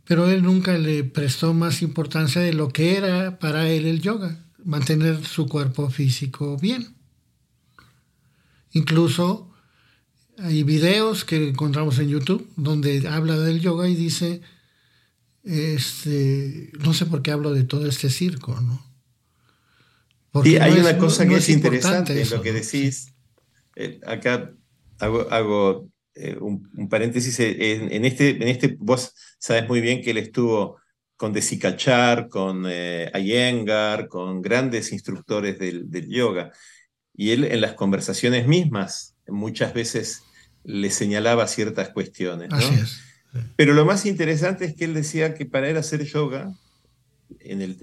pero 0.04 0.28
él 0.30 0.42
nunca 0.42 0.78
le 0.78 1.04
prestó 1.04 1.52
más 1.52 1.82
importancia 1.82 2.40
de 2.40 2.54
lo 2.54 2.68
que 2.68 2.96
era 2.96 3.38
para 3.38 3.68
él 3.68 3.86
el 3.86 4.00
yoga, 4.00 4.44
mantener 4.64 5.24
su 5.24 5.46
cuerpo 5.46 5.90
físico 5.90 6.56
bien. 6.56 6.96
Incluso 8.72 9.52
hay 10.38 10.62
videos 10.62 11.24
que 11.24 11.48
encontramos 11.48 11.98
en 11.98 12.08
YouTube 12.08 12.48
donde 12.56 13.06
habla 13.08 13.38
del 13.38 13.60
yoga 13.60 13.88
y 13.88 13.94
dice, 13.94 14.40
este, 15.44 16.70
no 16.78 16.92
sé 16.92 17.06
por 17.06 17.22
qué 17.22 17.30
hablo 17.30 17.52
de 17.52 17.64
todo 17.64 17.86
este 17.86 18.10
circo, 18.10 18.60
¿no? 18.60 18.84
Porque 20.32 20.60
hay 20.60 20.78
una 20.78 20.96
cosa 20.96 21.26
que 21.26 21.36
es, 21.36 21.48
interesante 21.48 22.20
en 22.20 22.30
lo 22.30 22.40
que 22.40 22.52
decís. 22.52 23.12
Eh, 23.74 24.00
acá 24.06 24.52
hago, 24.98 25.88
eh, 26.14 26.36
un, 26.40 26.88
paréntesis. 26.88 27.40
Eh, 27.40 27.88
en, 27.90 28.04
este, 28.04 28.30
en 28.30 28.48
este, 28.48 28.76
vos 28.78 29.12
sabes 29.38 29.68
muy 29.68 29.80
bien 29.80 30.02
que 30.02 30.12
él 30.12 30.18
estuvo 30.18 30.78
con 31.16 31.32
Desikachar, 31.32 32.28
con 32.28 32.64
Iyengar, 32.66 34.08
con 34.08 34.40
grandes 34.40 34.92
instructores 34.92 35.58
del, 35.58 35.90
del 35.90 36.08
yoga. 36.08 36.52
Y 37.14 37.30
él 37.32 37.44
en 37.44 37.60
las 37.60 37.74
conversaciones 37.74 38.46
mismas 38.46 39.16
muchas 39.26 39.74
veces 39.74 40.22
le 40.64 40.90
señalaba 40.90 41.46
ciertas 41.46 41.90
cuestiones. 41.90 42.50
Pero 43.56 43.74
lo 43.74 43.84
más 43.84 44.06
interesante 44.06 44.64
es 44.64 44.74
que 44.74 44.84
él 44.84 44.94
decía 44.94 45.34
que 45.34 45.46
para 45.46 45.68
él 45.68 45.76
hacer 45.76 46.04
yoga 46.04 46.52
en 47.38 47.62
el, 47.62 47.76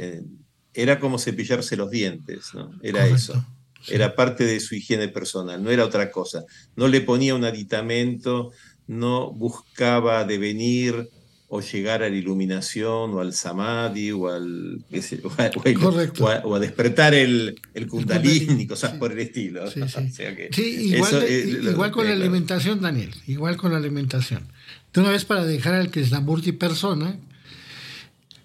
era 0.74 1.00
como 1.00 1.20
cepillarse 1.20 1.78
los 1.78 1.90
dientes, 1.90 2.54
¿no? 2.54 2.72
Era 2.82 3.08
eso. 3.08 3.46
Era 3.88 4.16
parte 4.16 4.44
de 4.44 4.60
su 4.60 4.76
higiene 4.76 5.08
personal, 5.08 5.64
no 5.64 5.72
era 5.72 5.86
otra 5.86 6.12
cosa. 6.12 6.44
No 6.76 6.88
le 6.88 7.02
ponía 7.02 7.36
un 7.36 7.46
aditamento, 7.46 8.52
no 8.86 9.32
buscaba 9.32 10.24
devenir 10.26 11.10
o 11.50 11.62
llegar 11.62 12.04
a 12.04 12.10
la 12.10 12.16
iluminación 12.16 13.14
o 13.14 13.22
al 13.22 13.34
samadhi 13.34 14.12
o 14.12 14.28
al 14.28 14.84
o, 15.24 16.56
a, 16.56 16.60
despertar 16.60 17.14
el, 17.14 17.60
el 17.74 17.88
kundalini, 17.88 18.68
cosas 18.68 18.94
por 18.94 19.14
el 19.14 19.20
estilo. 19.20 19.64
Sí, 20.52 20.94
igual, 20.94 21.92
con 21.92 22.06
la 22.06 22.14
alimentación, 22.14 22.82
Daniel, 22.82 23.14
igual 23.28 23.56
con 23.56 23.72
la 23.72 23.78
alimentación. 23.78 24.44
De 24.94 25.00
una 25.00 25.12
vez 25.12 25.24
para 25.24 25.46
dejar 25.46 25.76
al 25.76 25.90
que 25.90 26.02
es 26.02 26.12
la 26.12 26.24
persona, 26.60 27.18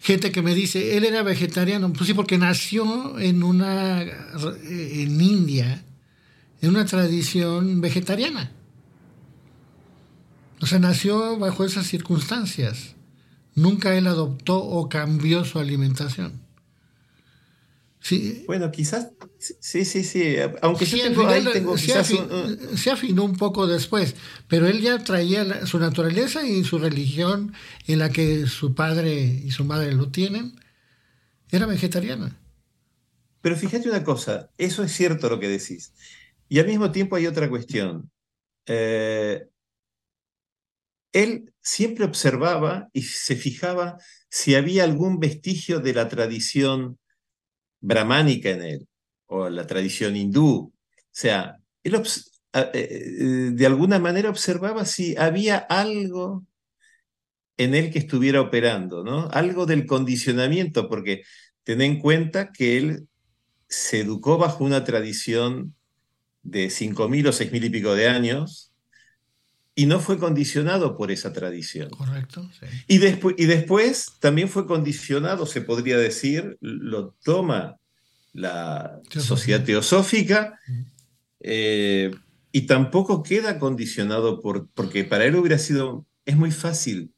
gente 0.01 0.31
que 0.31 0.43
me 0.43 0.55
dice, 0.55 0.97
él 0.97 1.05
era 1.05 1.23
vegetariano, 1.23 1.93
pues 1.93 2.07
sí, 2.07 2.15
porque 2.15 2.39
nació 2.39 3.19
en 3.19 3.43
una 3.43 4.03
en 4.03 5.21
India, 5.21 5.83
en 6.61 6.71
una 6.71 6.85
tradición 6.85 7.81
vegetariana. 7.81 8.53
O 10.63 10.67
sea, 10.67 10.79
nació 10.79 11.39
bajo 11.39 11.65
esas 11.65 11.89
circunstancias. 11.89 12.95
Nunca 13.57 13.97
él 13.97 14.07
adoptó 14.07 14.63
o 14.63 14.89
cambió 14.89 15.45
su 15.45 15.59
alimentación. 15.59 16.41
Sí. 18.01 18.45
Bueno, 18.47 18.71
quizás, 18.71 19.11
sí, 19.39 19.85
sí, 19.85 20.03
sí, 20.03 20.37
aunque 20.61 20.87
sí, 20.87 21.01
tengo, 21.01 21.25
tengo 21.53 21.79
se, 21.79 22.91
afinó, 22.91 23.25
un 23.25 23.37
poco 23.37 23.69
después, 23.69 24.17
pero 24.49 24.67
él 24.67 24.81
ya 24.81 24.99
traía 25.05 25.67
su 25.67 25.79
naturaleza 25.79 26.45
y 26.45 26.65
su 26.65 26.79
religión 26.79 27.55
en 27.87 28.01
la 28.01 28.11
que 28.11 28.49
su 28.49 28.75
padre 28.75 29.23
y 29.45 29.53
su 29.53 29.65
madre 29.65 29.93
lo 29.93 30.09
tienen, 30.09 30.59
era 31.51 31.67
vegetariana. 31.67 32.37
Pero 33.41 33.57
fíjate 33.57 33.89
una 33.89 34.03
cosa, 34.03 34.51
eso 34.59 34.83
es 34.83 34.93
cierto 34.93 35.29
lo 35.29 35.39
que 35.39 35.49
decís. 35.49 35.93
Y 36.49 36.59
al 36.59 36.67
mismo 36.67 36.91
tiempo 36.91 37.15
hay 37.15 37.29
otra 37.29 37.49
cuestión. 37.49 38.11
Eh, 38.67 39.47
él 41.13 41.53
siempre 41.61 42.05
observaba 42.05 42.89
y 42.93 43.03
se 43.03 43.37
fijaba 43.37 43.99
si 44.31 44.55
había 44.55 44.85
algún 44.85 45.21
vestigio 45.21 45.81
de 45.81 45.95
la 45.95 46.09
tradición 46.09 46.99
brahmánica 47.81 48.51
en 48.51 48.63
él, 48.63 48.89
o 49.27 49.49
la 49.49 49.67
tradición 49.67 50.17
hindú. 50.17 50.73
O 50.73 50.73
sea, 51.11 51.59
él 51.83 51.95
eh, 51.95 52.71
eh, 52.75 53.51
de 53.53 53.67
alguna 53.67 53.99
manera 53.99 54.31
observaba 54.31 54.85
si 54.85 55.17
había 55.17 55.59
algo 55.59 56.47
en 57.57 57.75
él 57.75 57.91
que 57.91 57.99
estuviera 57.99 58.41
operando, 58.41 59.05
¿no? 59.05 59.29
Algo 59.31 59.67
del 59.67 59.87
condicionamiento, 59.87 60.89
porque 60.89 61.23
ten 61.65 61.83
en 61.83 61.99
cuenta 61.99 62.51
que 62.53 62.79
él 62.79 63.09
se 63.69 64.01
educó 64.01 64.39
bajo 64.39 64.65
una 64.65 64.85
tradición 64.85 65.75
de 66.43 66.67
5.000 66.67 67.29
o 67.29 67.33
6.000 67.33 67.65
y 67.65 67.71
pico 67.71 67.95
de 67.95 68.09
años, 68.09 68.72
y 69.75 69.87
no 69.87 70.01
fue 70.01 70.19
condicionado 70.19 70.97
por 70.97 71.11
esa 71.11 71.33
tradición. 71.33 71.91
Correcto. 71.91 72.49
Y, 72.87 72.99
después, 72.99 73.35
y 73.39 73.47
después 73.47 74.13
también 74.21 74.49
fue 74.49 74.67
condicionado, 74.67 75.47
se 75.47 75.63
podría 75.63 75.97
decir, 75.97 76.59
lo 76.61 77.15
toma 77.25 77.77
la 78.33 79.01
sociedad 79.11 79.65
teosófica 79.65 80.59
eh, 81.41 82.11
y 82.51 82.63
tampoco 82.63 83.23
queda 83.23 83.59
condicionado 83.59 84.41
por, 84.41 84.69
porque 84.75 85.05
para 85.05 85.25
él 85.25 85.37
hubiera 85.37 85.59
sido, 85.59 86.07
es 86.25 86.37
muy 86.37 86.51
fácil 86.51 87.13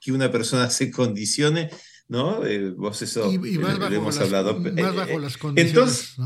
que 0.00 0.12
una 0.12 0.32
persona 0.32 0.70
se 0.70 0.90
condicione, 0.90 1.70
¿no? 2.08 2.46
Eh, 2.46 2.70
vos 2.70 3.02
eso 3.02 3.30
y, 3.30 3.38
más 3.58 3.78
bajo 3.78 3.94
hemos 3.94 4.16
las, 4.16 4.24
hablado. 4.24 4.58
Más 4.58 4.72
eh, 4.72 4.82
bajo 4.82 5.18
las 5.18 5.36
condiciones 5.36 6.16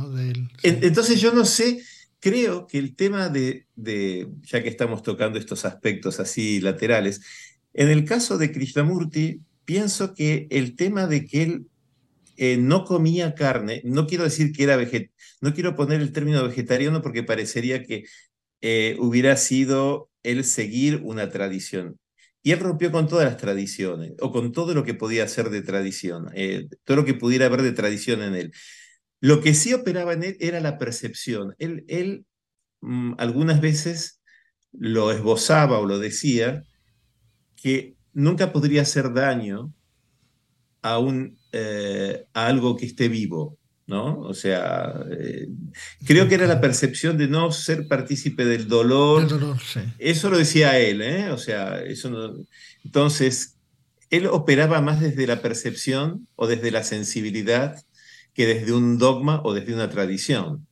entonces 0.62 1.20
yo 1.20 1.32
no 1.32 1.44
sé 1.44 1.82
creo 2.24 2.66
que 2.66 2.78
el 2.78 2.96
tema 2.96 3.28
de, 3.28 3.66
ya 3.76 4.62
que 4.62 4.70
estamos 4.70 5.02
tocando 5.02 5.38
estos 5.38 5.66
aspectos 5.66 6.20
así 6.20 6.58
laterales, 6.58 7.20
en 7.74 7.90
el 7.90 8.06
caso 8.06 8.38
de 8.38 8.50
Krishnamurti, 8.50 9.42
pienso 9.66 10.14
que 10.14 10.46
el 10.48 10.74
tema 10.74 11.06
de 11.06 11.26
que 11.26 11.42
él 11.42 11.66
eh, 12.38 12.56
no 12.56 12.86
comía 12.86 13.34
carne, 13.34 13.82
no 13.84 14.06
quiero 14.06 14.24
decir 14.24 14.52
que 14.52 14.62
era 14.62 14.76
vegetariano, 14.76 15.12
no 15.42 15.52
quiero 15.52 15.76
poner 15.76 16.00
el 16.00 16.12
término 16.12 16.42
vegetariano 16.42 17.02
porque 17.02 17.24
parecería 17.24 17.82
que 17.82 18.04
eh, 18.62 18.96
hubiera 19.00 19.36
sido 19.36 20.08
él 20.22 20.44
seguir 20.44 21.02
una 21.04 21.28
tradición. 21.28 21.98
Y 22.42 22.52
él 22.52 22.60
rompió 22.60 22.90
con 22.90 23.06
todas 23.06 23.26
las 23.26 23.36
tradiciones, 23.36 24.12
o 24.20 24.32
con 24.32 24.52
todo 24.52 24.72
lo 24.72 24.82
que 24.84 24.94
podía 24.94 25.28
ser 25.28 25.50
de 25.50 25.60
tradición, 25.60 26.30
eh, 26.34 26.68
todo 26.84 26.96
lo 26.96 27.04
que 27.04 27.12
pudiera 27.12 27.46
haber 27.46 27.60
de 27.60 27.72
tradición 27.72 28.22
en 28.22 28.34
él. 28.34 28.52
Lo 29.24 29.40
que 29.40 29.54
sí 29.54 29.72
operaba 29.72 30.12
en 30.12 30.22
él 30.22 30.36
era 30.38 30.60
la 30.60 30.76
percepción. 30.76 31.54
Él, 31.58 31.86
él 31.88 32.26
mm, 32.82 33.14
algunas 33.16 33.62
veces 33.62 34.20
lo 34.70 35.10
esbozaba 35.12 35.78
o 35.78 35.86
lo 35.86 35.98
decía 35.98 36.62
que 37.56 37.94
nunca 38.12 38.52
podría 38.52 38.82
hacer 38.82 39.14
daño 39.14 39.72
a, 40.82 40.98
un, 40.98 41.38
eh, 41.52 42.26
a 42.34 42.48
algo 42.48 42.76
que 42.76 42.84
esté 42.84 43.08
vivo, 43.08 43.56
¿no? 43.86 44.18
O 44.20 44.34
sea, 44.34 44.92
eh, 45.18 45.48
creo 46.04 46.28
que 46.28 46.34
era 46.34 46.46
la 46.46 46.60
percepción 46.60 47.16
de 47.16 47.26
no 47.26 47.50
ser 47.50 47.88
partícipe 47.88 48.44
del 48.44 48.68
dolor. 48.68 49.26
dolor 49.26 49.58
sí. 49.58 49.80
Eso 49.98 50.28
lo 50.28 50.36
decía 50.36 50.78
él, 50.78 51.00
¿eh? 51.00 51.30
O 51.30 51.38
sea, 51.38 51.80
eso 51.80 52.10
no... 52.10 52.44
Entonces, 52.84 53.56
él 54.10 54.26
operaba 54.26 54.82
más 54.82 55.00
desde 55.00 55.26
la 55.26 55.40
percepción 55.40 56.28
o 56.36 56.46
desde 56.46 56.70
la 56.70 56.84
sensibilidad 56.84 57.82
que 58.34 58.46
desde 58.46 58.72
un 58.72 58.98
dogma 58.98 59.40
o 59.44 59.54
desde 59.54 59.74
una 59.74 59.88
tradición. 59.88 60.66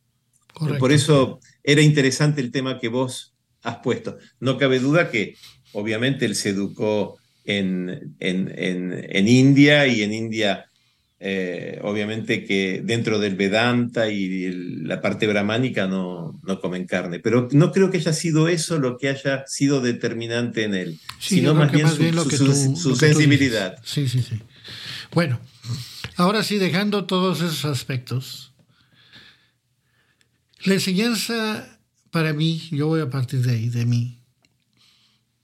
Por 0.78 0.92
eso 0.92 1.40
era 1.62 1.80
interesante 1.80 2.40
el 2.40 2.50
tema 2.50 2.78
que 2.78 2.88
vos 2.88 3.34
has 3.62 3.76
puesto. 3.78 4.18
No 4.40 4.58
cabe 4.58 4.80
duda 4.80 5.10
que 5.10 5.36
obviamente 5.72 6.26
él 6.26 6.34
se 6.34 6.50
educó 6.50 7.18
en, 7.44 8.14
en, 8.20 9.28
India 9.28 9.86
y 9.86 10.02
en 10.02 10.12
India 10.12 10.66
eh, 11.18 11.78
obviamente 11.82 12.44
que 12.44 12.82
dentro 12.84 13.18
del 13.18 13.36
Vedanta 13.36 14.08
y 14.08 14.50
la 14.82 15.00
parte 15.00 15.26
brahmánica 15.26 15.86
no, 15.86 16.40
no, 16.42 16.60
comen 16.60 16.86
carne, 16.86 17.20
pero 17.20 17.48
no 17.52 17.70
creo 17.70 17.90
que 17.90 17.98
haya 17.98 18.12
sido 18.12 18.48
eso 18.48 18.78
lo 18.78 18.98
que 18.98 19.08
haya 19.08 19.44
sido 19.46 19.80
determinante 19.80 20.64
en 20.64 20.74
él, 20.74 21.00
sino 21.20 21.54
más 21.54 21.70
bien, 21.70 21.88
su, 21.88 22.96
sensibilidad. 22.96 23.76
Sí, 23.84 24.08
sí, 24.08 24.20
sí. 24.20 24.40
Bueno, 25.12 25.38
Ahora 26.16 26.42
sí, 26.42 26.58
dejando 26.58 27.06
todos 27.06 27.40
esos 27.40 27.64
aspectos, 27.64 28.52
la 30.64 30.74
enseñanza 30.74 31.80
para 32.10 32.32
mí, 32.32 32.68
yo 32.70 32.86
voy 32.86 33.00
a 33.00 33.10
partir 33.10 33.40
de 33.40 33.52
ahí, 33.52 33.68
de 33.68 33.86
mí. 33.86 34.18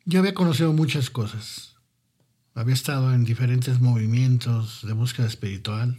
Yo 0.05 0.21
había 0.21 0.35
conocido 0.35 0.73
muchas 0.73 1.11
cosas. 1.11 1.75
Había 2.55 2.75
estado 2.75 3.13
en 3.15 3.25
diferentes 3.25 3.81
movimientos 3.81 4.81
de 4.87 4.93
búsqueda 4.93 5.27
espiritual. 5.27 5.99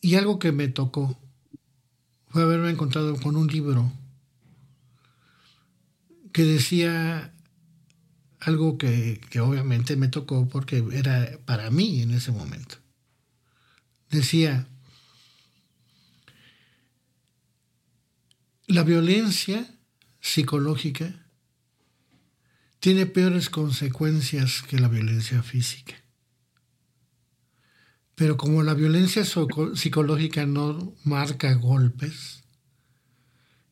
Y 0.00 0.16
algo 0.16 0.38
que 0.38 0.52
me 0.52 0.68
tocó 0.68 1.18
fue 2.28 2.42
haberme 2.42 2.70
encontrado 2.70 3.16
con 3.20 3.36
un 3.36 3.46
libro 3.46 3.92
que 6.32 6.42
decía 6.42 7.32
algo 8.44 8.76
que, 8.76 9.20
obviamente 9.40 9.96
me 9.96 10.08
tocó 10.08 10.48
porque 10.48 10.84
era 10.92 11.38
para 11.46 11.70
mí 11.70 12.02
en 12.02 12.12
ese 12.12 12.30
momento. 12.30 12.76
Decía, 14.10 14.66
la 18.66 18.82
violencia 18.82 19.66
psicológica 20.20 21.26
tiene 22.80 23.06
peores 23.06 23.48
consecuencias 23.48 24.62
que 24.62 24.78
la 24.78 24.88
violencia 24.88 25.42
física. 25.42 25.94
Pero 28.14 28.36
como 28.36 28.62
la 28.62 28.74
violencia 28.74 29.24
psicológica 29.24 30.44
no 30.46 30.94
marca 31.02 31.54
golpes 31.54 32.44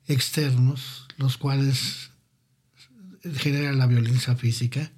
externos, 0.07 1.07
los 1.17 1.37
cuales 1.37 2.12
generan 3.23 3.79
la 3.79 3.87
violencia 3.87 4.37
física, 4.37 4.93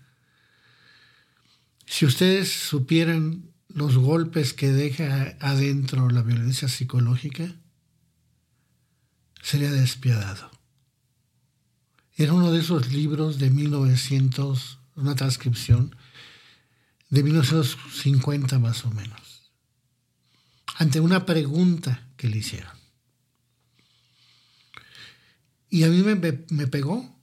si 1.86 2.06
ustedes 2.06 2.50
supieran 2.50 3.50
los 3.68 3.96
golpes 3.96 4.52
que 4.52 4.72
deja 4.72 5.36
adentro 5.40 6.08
la 6.08 6.22
violencia 6.22 6.68
psicológica, 6.68 7.54
sería 9.42 9.70
despiadado. 9.70 10.50
Era 12.16 12.32
uno 12.32 12.52
de 12.52 12.60
esos 12.60 12.92
libros 12.92 13.38
de 13.38 13.50
1900, 13.50 14.78
una 14.94 15.14
transcripción 15.16 15.94
de 17.10 17.22
1950 17.22 18.58
más 18.58 18.84
o 18.84 18.90
menos, 18.90 19.50
ante 20.76 21.00
una 21.00 21.26
pregunta 21.26 22.08
que 22.16 22.28
le 22.28 22.38
hicieron. 22.38 22.72
Y 25.68 25.82
a 25.82 25.88
mí 25.88 26.02
me, 26.02 26.14
me 26.14 26.66
pegó, 26.68 27.13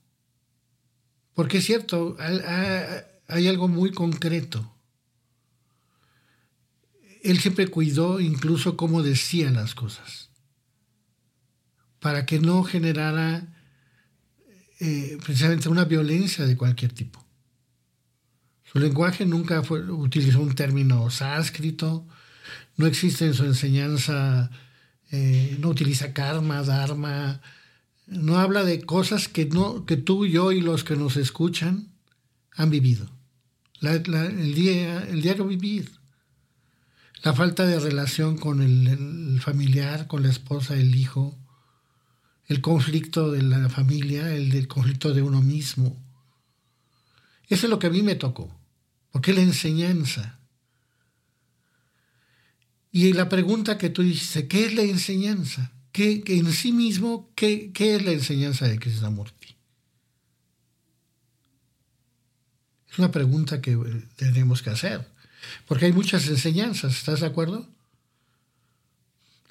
porque 1.41 1.57
es 1.57 1.65
cierto, 1.65 2.15
hay 3.27 3.47
algo 3.47 3.67
muy 3.67 3.89
concreto. 3.89 4.75
Él 7.23 7.39
siempre 7.39 7.65
cuidó 7.65 8.19
incluso 8.19 8.77
cómo 8.77 9.01
decía 9.01 9.49
las 9.49 9.73
cosas, 9.73 10.29
para 11.99 12.27
que 12.27 12.37
no 12.37 12.61
generara 12.61 13.57
eh, 14.79 15.17
precisamente 15.25 15.67
una 15.67 15.85
violencia 15.85 16.45
de 16.45 16.55
cualquier 16.55 16.93
tipo. 16.93 17.25
Su 18.71 18.77
lenguaje 18.77 19.25
nunca 19.25 19.61
utilizó 19.61 20.41
un 20.41 20.53
término 20.53 21.09
sánscrito, 21.09 22.07
no 22.77 22.85
existe 22.85 23.25
en 23.25 23.33
su 23.33 23.45
enseñanza, 23.45 24.51
eh, 25.09 25.57
no 25.59 25.69
utiliza 25.69 26.13
karma, 26.13 26.61
dharma, 26.61 27.41
no 28.07 28.37
habla 28.37 28.63
de 28.63 28.81
cosas 28.81 29.27
que, 29.27 29.45
no, 29.45 29.85
que 29.85 29.97
tú, 29.97 30.25
yo 30.25 30.51
y 30.51 30.61
los 30.61 30.83
que 30.83 30.95
nos 30.95 31.17
escuchan 31.17 31.93
han 32.55 32.69
vivido. 32.69 33.09
el, 33.81 34.53
día, 34.55 35.03
el 35.03 35.21
diario 35.21 35.45
vivir, 35.45 35.91
la 37.23 37.33
falta 37.33 37.65
de 37.65 37.79
relación 37.79 38.37
con 38.37 38.61
el 38.61 39.39
familiar, 39.41 40.07
con 40.07 40.23
la 40.23 40.29
esposa, 40.29 40.75
el 40.75 40.95
hijo, 40.95 41.37
el 42.47 42.61
conflicto 42.61 43.31
de 43.31 43.43
la 43.43 43.69
familia, 43.69 44.35
el 44.35 44.49
del 44.49 44.67
conflicto 44.67 45.13
de 45.13 45.21
uno 45.21 45.41
mismo. 45.41 46.03
Eso 47.47 47.67
es 47.67 47.69
lo 47.69 47.79
que 47.79 47.87
a 47.87 47.91
mí 47.91 48.01
me 48.01 48.15
tocó, 48.15 48.53
porque 49.11 49.31
es 49.31 49.37
la 49.37 49.43
enseñanza. 49.43 50.39
Y 52.91 53.13
la 53.13 53.29
pregunta 53.29 53.77
que 53.77 53.89
tú 53.89 54.03
dices, 54.03 54.45
¿qué 54.49 54.65
es 54.65 54.75
la 54.75 54.81
enseñanza? 54.81 55.71
¿Qué, 55.91 56.23
en 56.25 56.51
sí 56.53 56.71
mismo, 56.71 57.29
¿qué, 57.35 57.71
¿qué, 57.73 57.95
es 57.95 58.05
la 58.05 58.11
enseñanza 58.11 58.67
de 58.67 58.79
Krishnamurti? 58.79 59.55
Es 62.89 62.99
una 62.99 63.11
pregunta 63.11 63.61
que 63.61 63.71
eh, 63.71 64.03
tenemos 64.15 64.61
que 64.61 64.69
hacer, 64.69 65.05
porque 65.67 65.85
hay 65.85 65.93
muchas 65.93 66.27
enseñanzas, 66.27 66.95
¿estás 66.97 67.21
de 67.21 67.27
acuerdo? 67.27 67.67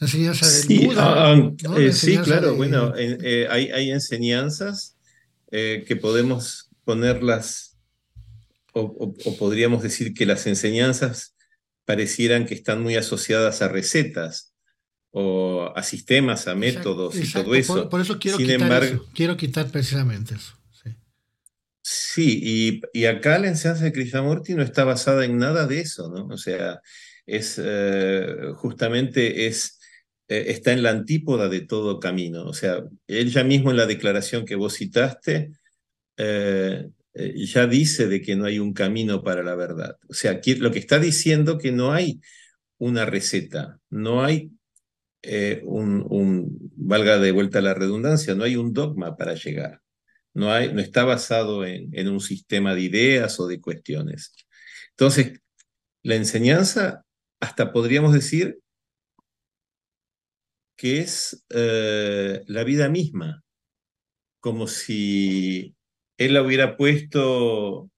La 0.00 0.06
enseñanza 0.06 0.46
del 0.46 0.62
sí, 0.62 0.86
Buda. 0.86 1.32
Ah, 1.32 1.52
eh, 1.78 1.92
sí, 1.92 2.16
claro, 2.16 2.56
bueno, 2.56 2.94
eh, 2.96 3.46
hay, 3.50 3.90
enseñanzas 3.90 4.96
eh, 5.50 5.84
que 5.86 5.94
podemos 5.94 6.70
ponerlas, 6.84 7.76
o, 8.72 9.12
podríamos 9.38 9.82
decir 9.82 10.14
que 10.14 10.24
las 10.24 10.46
enseñanzas 10.46 11.34
parecieran 11.84 12.46
que 12.46 12.54
están 12.54 12.82
muy 12.82 12.96
asociadas 12.96 13.60
a 13.60 13.68
recetas 13.68 14.49
o 15.12 15.72
a 15.74 15.82
sistemas, 15.82 16.46
a 16.46 16.54
métodos 16.54 17.16
y 17.16 17.32
todo 17.32 17.54
eso. 17.54 17.88
Por, 17.88 18.00
eso 18.00 18.18
quiero 18.18 18.38
quitar 18.38 19.00
Quiero 19.14 19.36
quitar 19.36 19.70
precisamente 19.70 20.34
eso. 20.34 20.54
Sí, 21.82 22.40
y, 22.42 22.82
y, 22.92 23.06
acá 23.06 23.38
la 23.38 23.48
enseñanza 23.48 23.84
de 23.84 23.92
Krishnamurti 23.92 24.54
no 24.54 24.62
está 24.62 24.84
basada 24.84 25.24
en 25.24 25.38
nada 25.38 25.66
de 25.66 25.80
eso, 25.80 26.08
¿no? 26.08 26.26
O 26.26 26.36
sea, 26.36 26.80
es 27.26 27.60
justamente 28.54 29.46
es 29.46 29.80
eh, 30.30 30.52
está 30.52 30.72
en 30.72 30.84
la 30.84 30.90
antípoda 30.90 31.48
de 31.48 31.62
todo 31.62 31.98
camino. 31.98 32.44
O 32.44 32.54
sea, 32.54 32.84
él 33.08 33.30
ya 33.30 33.42
mismo 33.42 33.72
en 33.72 33.76
la 33.76 33.86
declaración 33.86 34.46
que 34.46 34.54
vos 34.54 34.76
citaste, 34.76 35.50
eh, 36.16 36.88
eh, 37.14 37.46
ya 37.46 37.66
dice 37.66 38.06
de 38.06 38.22
que 38.22 38.36
no 38.36 38.44
hay 38.44 38.60
un 38.60 38.72
camino 38.72 39.24
para 39.24 39.42
la 39.42 39.56
verdad. 39.56 39.96
O 40.08 40.14
sea, 40.14 40.40
lo 40.58 40.70
que 40.70 40.78
está 40.78 41.00
diciendo 41.00 41.58
que 41.58 41.72
no 41.72 41.92
hay 41.92 42.20
una 42.78 43.06
receta, 43.06 43.80
no 43.90 44.22
hay 44.22 44.52
un, 45.64 46.70
valga 46.76 47.18
de 47.18 47.32
vuelta 47.32 47.60
la 47.60 47.74
redundancia, 47.74 48.34
no 48.34 48.44
hay 48.44 48.56
un 48.56 48.72
dogma 48.72 49.16
para 49.16 49.34
llegar. 49.34 49.80
No, 50.32 50.52
hay, 50.52 50.72
no 50.72 50.80
está 50.80 51.04
basado 51.04 51.64
en, 51.64 51.90
en 51.92 52.08
un 52.08 52.20
sistema 52.20 52.74
de 52.74 52.82
ideas 52.82 53.40
o 53.40 53.46
de 53.46 53.60
cuestiones. 53.60 54.32
Entonces, 54.90 55.40
la 56.02 56.14
enseñanza, 56.14 57.04
hasta 57.40 57.72
podríamos 57.72 58.12
decir, 58.12 58.58
que 60.80 61.00
es 61.00 61.44
eh, 61.50 62.42
la 62.46 62.64
vida 62.64 62.88
misma, 62.88 63.44
como 64.40 64.66
si 64.66 65.76
él 66.16 66.32
la 66.32 66.42
hubiera 66.42 66.78
puesto 66.78 67.90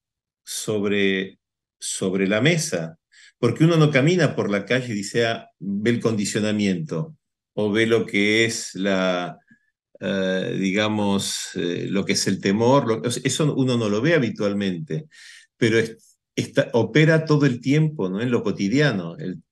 sobre, 0.45 1.39
sobre 1.79 2.27
la 2.27 2.41
mesa, 2.41 2.99
porque 3.43 3.65
uno 3.65 3.77
no 3.77 3.91
camina 3.91 4.37
por 4.37 4.53
la 4.53 4.65
calle 4.65 4.93
y 4.93 4.97
dice, 4.99 5.27
ah, 5.27 5.51
ve 5.59 5.91
el 5.91 5.99
condicionamiento 6.01 7.17
o 7.55 7.73
ve 7.73 7.89
lo 7.89 8.07
que 8.07 8.45
es 8.45 8.73
la, 8.77 9.37
eh, 9.99 10.57
digamos, 10.61 11.51
eh, 11.57 11.89
lo 11.91 12.05
que 12.05 12.13
es 12.13 12.29
el 12.29 12.41
temor, 12.41 13.03
eso 13.25 13.53
uno 13.57 13.77
no 13.77 13.89
lo 13.89 14.01
ve 14.01 14.15
habitualmente, 14.15 15.07
pero 15.57 15.77
opera 16.73 17.25
todo 17.25 17.45
el 17.45 17.61
tiempo, 17.61 18.09
¿no? 18.09 18.21
En 18.21 18.31
lo 18.31 18.45
cotidiano, 18.45 19.17
el 19.19 19.43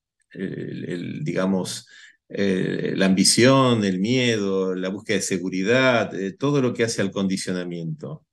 digamos, 1.24 1.88
eh, 2.28 2.92
la 2.94 3.06
ambición, 3.06 3.84
el 3.84 3.98
miedo, 3.98 4.76
la 4.76 4.88
búsqueda 4.90 5.16
de 5.16 5.22
seguridad, 5.22 6.12
todo 6.38 6.62
lo 6.62 6.72
que 6.74 6.84
hace 6.84 7.02
al 7.02 7.10
condicionamiento. 7.10 8.24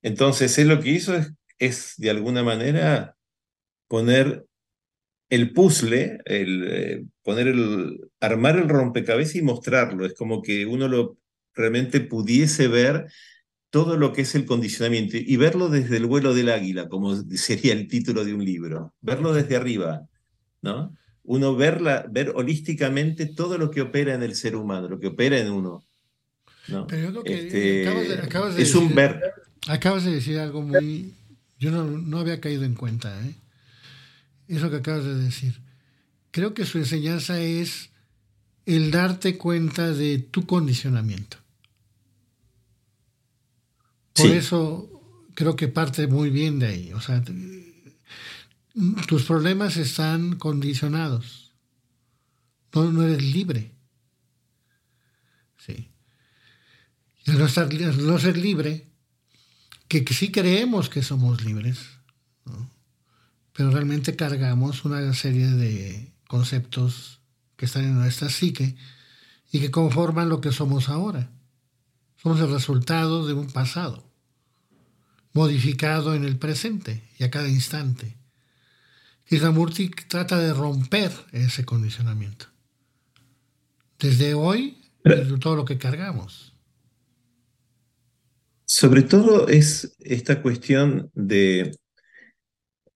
Entonces, 0.00 0.56
él 0.56 0.68
lo 0.68 0.80
que 0.80 0.92
hizo 0.92 1.14
es, 1.58 1.94
de 1.98 2.08
alguna 2.08 2.42
manera 2.42 3.18
poner 3.86 4.47
el 5.30 5.52
puzzle, 5.52 6.20
el, 6.24 6.64
eh, 6.66 7.04
poner 7.22 7.48
el, 7.48 8.00
armar 8.20 8.56
el 8.56 8.68
rompecabezas 8.68 9.36
y 9.36 9.42
mostrarlo. 9.42 10.06
Es 10.06 10.14
como 10.14 10.42
que 10.42 10.66
uno 10.66 10.88
lo 10.88 11.16
realmente 11.54 12.00
pudiese 12.00 12.68
ver 12.68 13.06
todo 13.70 13.96
lo 13.96 14.12
que 14.12 14.22
es 14.22 14.34
el 14.34 14.46
condicionamiento 14.46 15.16
y 15.16 15.36
verlo 15.36 15.68
desde 15.68 15.98
el 15.98 16.06
vuelo 16.06 16.34
del 16.34 16.48
águila, 16.48 16.88
como 16.88 17.16
sería 17.32 17.72
el 17.72 17.88
título 17.88 18.24
de 18.24 18.34
un 18.34 18.44
libro, 18.44 18.94
verlo 19.00 19.32
desde 19.32 19.56
arriba, 19.56 20.08
¿no? 20.62 20.96
uno 21.28 21.54
verla, 21.54 22.06
ver 22.10 22.32
holísticamente 22.34 23.26
todo 23.26 23.58
lo 23.58 23.70
que 23.70 23.82
opera 23.82 24.14
en 24.14 24.22
el 24.22 24.34
ser 24.34 24.56
humano, 24.56 24.88
lo 24.88 24.98
que 24.98 25.08
opera 25.08 25.38
en 25.38 25.50
uno. 25.50 25.84
Pero 26.88 27.12
yo 27.12 27.22
que 27.22 27.34
este, 27.34 28.16
acabas 28.22 28.56
de, 28.56 28.62
es 28.62 28.74
un 28.74 28.94
ver. 28.94 29.20
Acabas 29.66 30.04
de 30.04 30.12
decir 30.12 30.38
algo 30.38 30.62
muy. 30.62 31.12
Yo 31.58 31.70
no, 31.70 32.18
había 32.18 32.40
caído 32.40 32.64
en 32.64 32.74
cuenta, 32.74 33.14
¿eh? 33.26 33.34
Eso 34.48 34.70
que 34.70 34.76
acabas 34.76 35.04
de 35.04 35.14
decir. 35.14 35.60
Creo 36.30 36.54
que 36.54 36.66
su 36.66 36.78
enseñanza 36.78 37.40
es 37.40 37.90
el 38.66 38.90
darte 38.90 39.38
cuenta 39.38 39.92
de 39.92 40.18
tu 40.18 40.46
condicionamiento. 40.46 41.38
Por 44.14 44.26
eso 44.26 44.98
creo 45.34 45.54
que 45.54 45.68
parte 45.68 46.06
muy 46.06 46.30
bien 46.30 46.58
de 46.58 46.66
ahí. 46.66 46.92
O 46.92 47.00
sea, 47.00 47.22
tus 49.06 49.24
problemas 49.24 49.76
están 49.76 50.36
condicionados. 50.36 51.52
No, 52.74 52.90
no 52.92 53.02
eres 53.02 53.22
libre. 53.22 53.72
Sí. 55.58 55.90
Y 57.24 57.30
al 57.30 57.38
no, 57.38 58.18
ser 58.18 58.36
libre, 58.36 58.88
que, 59.86 60.04
sí 60.12 60.30
creemos 60.30 60.88
que 60.88 61.02
somos 61.02 61.44
libres, 61.44 61.78
pero 63.58 63.72
realmente 63.72 64.14
cargamos 64.14 64.84
una 64.84 65.12
serie 65.14 65.48
de 65.48 66.12
conceptos 66.28 67.20
que 67.56 67.64
están 67.64 67.82
en 67.86 67.96
nuestra 67.96 68.28
psique 68.28 68.76
y 69.50 69.58
que 69.58 69.72
conforman 69.72 70.28
lo 70.28 70.40
que 70.40 70.52
somos 70.52 70.88
ahora. 70.88 71.32
Somos 72.22 72.40
el 72.40 72.52
resultado 72.52 73.26
de 73.26 73.34
un 73.34 73.48
pasado, 73.50 74.08
modificado 75.32 76.14
en 76.14 76.24
el 76.24 76.38
presente 76.38 77.02
y 77.18 77.24
a 77.24 77.32
cada 77.32 77.48
instante. 77.48 78.16
Krishnamurti 79.24 79.90
trata 80.06 80.38
de 80.38 80.52
romper 80.52 81.10
ese 81.32 81.64
condicionamiento. 81.64 82.46
Desde 83.98 84.34
hoy, 84.34 84.78
desde 85.02 85.36
todo 85.36 85.56
lo 85.56 85.64
que 85.64 85.78
cargamos. 85.78 86.54
Sobre 88.66 89.02
todo 89.02 89.48
es 89.48 89.96
esta 89.98 90.42
cuestión 90.42 91.10
de, 91.14 91.76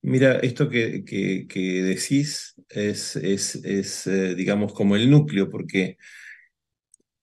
mira, 0.03 0.38
esto 0.38 0.69
que, 0.69 1.03
decís 1.49 2.55
es, 2.69 3.17
es, 3.17 4.07
eh, 4.07 4.35
digamos, 4.35 4.73
como 4.73 4.97
el 4.97 5.11
núcleo, 5.11 5.49
porque 5.49 5.97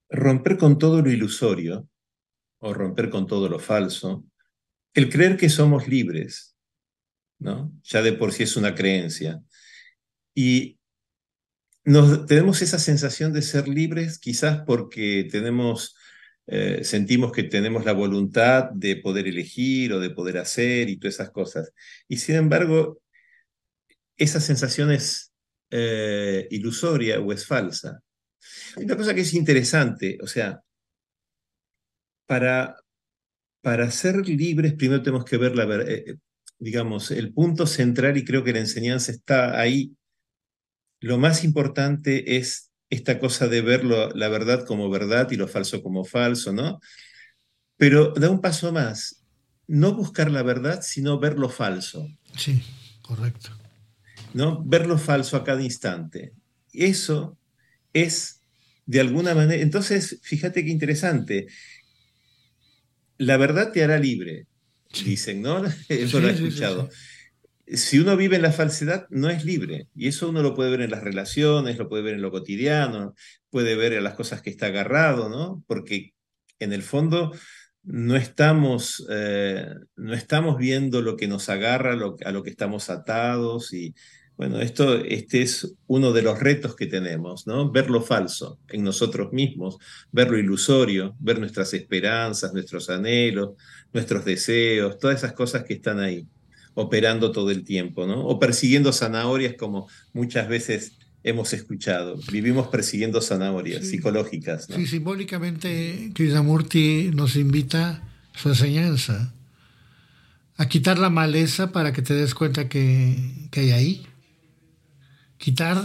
romper 0.10 0.58
con 0.58 0.78
todo 0.78 1.02
lo 1.02 1.12
ilusorio 1.12 1.88
o 2.60 2.74
romper 2.74 3.10
con 3.10 3.28
todo 3.28 3.48
lo 3.48 3.60
falso, 3.60 4.26
el 4.94 5.10
creer 5.10 5.38
que 5.38 5.50
somos 5.50 5.88
libres, 5.88 6.58
¿no? 7.38 7.72
Ya 7.84 8.02
de 8.02 8.14
por 8.14 8.34
sí 8.34 8.44
es 8.44 8.58
una 8.58 8.76
creencia. 8.76 9.42
Y 10.34 10.80
nos, 11.86 12.26
tenemos 12.26 12.62
esa 12.62 12.80
sensación 12.80 13.34
de 13.34 13.42
ser 13.42 13.68
libres 13.68 14.20
quizás 14.20 14.62
porque 14.66 15.28
tenemos, 15.32 15.96
eh, 16.52 16.84
sentimos 16.84 17.32
que 17.32 17.44
tenemos 17.44 17.86
la 17.86 17.94
voluntad 17.94 18.72
de 18.72 18.96
poder 18.96 19.28
elegir 19.28 19.94
o 19.94 20.00
de 20.00 20.10
poder 20.10 20.38
hacer 20.38 20.90
y 20.90 20.98
todas 20.98 21.16
esas 21.16 21.32
cosas. 21.32 21.74
Y 22.08 22.18
sin 22.18 22.36
embargo, 22.36 23.02
esa 24.18 24.40
sensación 24.40 24.92
es 24.92 25.32
eh, 25.70 26.48
ilusoria 26.52 27.20
o 27.20 27.32
es 27.32 27.46
falsa. 27.46 28.02
Hay 28.76 28.86
una 28.86 28.98
cosa 28.98 29.14
que 29.14 29.22
es 29.22 29.34
interesante, 29.34 30.18
o 30.22 30.28
sea, 30.28 30.62
para, 32.26 32.78
para 33.62 33.90
ser 33.92 34.18
libres 34.28 34.74
primero 34.74 35.02
tenemos 35.02 35.26
que 35.26 35.38
ver 35.38 35.56
la 35.56 35.66
eh, 35.84 36.16
digamos, 36.60 37.12
el 37.12 37.34
punto 37.34 37.66
central 37.66 38.18
y 38.18 38.26
creo 38.26 38.44
que 38.44 38.54
la 38.54 38.60
enseñanza 38.60 39.12
está 39.12 39.60
ahí 39.60 39.96
lo 41.02 41.18
más 41.18 41.44
importante 41.44 42.38
es 42.38 42.69
esta 42.90 43.20
cosa 43.20 43.48
de 43.48 43.62
ver 43.62 43.84
la 43.84 44.30
verdad 44.30 44.66
como 44.66 44.90
verdad 44.90 45.30
y 45.32 45.36
lo 45.36 45.48
falso 45.48 45.84
como 45.84 46.06
falso, 46.06 46.52
¿no? 46.52 46.80
Pero 47.78 48.14
da 48.14 48.30
un 48.30 48.42
paso 48.42 48.72
más, 48.72 49.24
no 49.68 49.94
buscar 49.94 50.32
la 50.32 50.44
verdad, 50.44 50.82
sino 50.82 51.20
ver 51.20 51.38
lo 51.38 51.50
falso. 51.50 52.08
Sí, 52.36 52.62
correcto. 53.02 53.52
¿No? 54.34 54.64
Ver 54.64 54.88
lo 54.88 54.98
falso 54.98 55.38
a 55.38 55.44
cada 55.44 55.62
instante. 55.62 56.34
Eso 56.74 57.38
es, 57.94 58.42
de 58.86 59.00
alguna 59.00 59.34
manera, 59.36 59.62
entonces, 59.62 60.20
fíjate 60.24 60.64
qué 60.66 60.72
interesante, 60.72 61.48
la 63.18 63.38
verdad 63.38 63.72
te 63.72 63.84
hará 63.84 64.00
libre, 64.00 64.48
dicen, 65.06 65.42
¿no? 65.42 65.64
Eso 65.90 66.20
lo 66.20 66.30
he 66.30 66.34
escuchado 66.34 66.90
si 67.74 68.00
uno 68.00 68.18
vive 68.18 68.36
en 68.38 68.42
la 68.42 68.52
falsedad, 68.52 69.08
no 69.10 69.30
es 69.30 69.46
libre. 69.46 69.88
Y 69.96 70.08
eso 70.08 70.30
uno 70.30 70.42
lo 70.42 70.56
puede 70.56 70.72
ver 70.72 70.82
en 70.82 70.92
las 70.92 71.04
relaciones, 71.04 71.78
lo 71.78 71.88
puede 71.88 72.04
ver 72.04 72.16
en 72.16 72.22
lo 72.22 72.32
cotidiano, 72.32 73.14
puede 73.50 73.76
ver 73.76 73.94
en 73.94 74.04
las 74.04 74.16
cosas 74.16 74.42
que 74.42 74.50
está 74.50 74.68
agarrado, 74.68 75.30
¿no? 75.30 75.64
Porque 75.68 76.14
en 76.60 76.74
el 76.74 76.82
fondo 76.82 77.32
no 77.84 78.16
estamos, 78.16 79.06
eh, 79.10 79.68
no 79.96 80.14
estamos 80.14 80.58
viendo 80.58 81.02
lo 81.02 81.16
que 81.16 81.28
nos 81.28 81.50
agarra, 81.50 81.94
a 81.94 82.32
lo 82.32 82.44
que 82.44 82.50
estamos 82.50 82.90
atados. 82.90 83.74
Y 83.74 83.94
bueno, 84.36 84.60
esto, 84.62 84.96
este 85.06 85.42
es 85.44 85.76
uno 85.88 86.12
de 86.12 86.24
los 86.24 86.40
retos 86.40 86.76
que 86.76 86.88
tenemos, 86.88 87.46
¿no? 87.46 87.72
Ver 87.72 87.90
lo 87.90 88.02
falso 88.02 88.60
en 88.70 88.84
nosotros 88.84 89.32
mismos, 89.32 89.78
ver 90.12 90.32
lo 90.32 90.40
ilusorio, 90.40 91.16
ver 91.20 91.40
nuestras 91.40 91.74
esperanzas, 91.74 92.54
nuestros 92.54 92.90
anhelos, 92.90 93.52
nuestros 93.94 94.26
deseos, 94.26 94.98
todas 94.98 95.18
esas 95.18 95.34
cosas 95.34 95.64
que 95.64 95.74
están 95.76 96.00
ahí 96.00 96.28
operando 96.80 97.32
todo 97.32 97.52
el 97.52 97.66
tiempo, 97.66 98.08
¿no? 98.08 98.26
O 98.26 98.40
persiguiendo 98.40 98.94
zanahorias 98.94 99.56
como 99.56 99.90
muchas 100.14 100.48
veces 100.48 100.94
hemos 101.24 101.52
escuchado. 101.52 102.18
Vivimos 102.32 102.68
persiguiendo 102.68 103.22
zanahorias 103.22 103.86
psicológicas. 103.86 104.70
¿no? 104.70 104.78
Sí, 104.78 104.88
simbólicamente 104.88 106.12
Krishnamurti 106.16 107.12
nos 107.14 107.36
invita 107.36 108.02
su 108.34 108.50
enseñanza 108.50 109.34
a 110.56 110.70
quitar 110.70 110.98
la 110.98 111.10
maleza 111.10 111.74
para 111.74 111.92
que 111.92 112.02
te 112.02 112.14
des 112.14 112.34
cuenta 112.34 112.70
que, 112.70 113.50
que 113.52 113.60
hay 113.60 113.72
ahí. 113.72 114.08
Quitar 115.38 115.84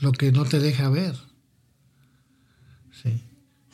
lo 0.00 0.12
que 0.12 0.32
no 0.32 0.46
te 0.46 0.58
deja 0.58 0.88
ver. 0.88 1.16
Sí. 3.02 3.20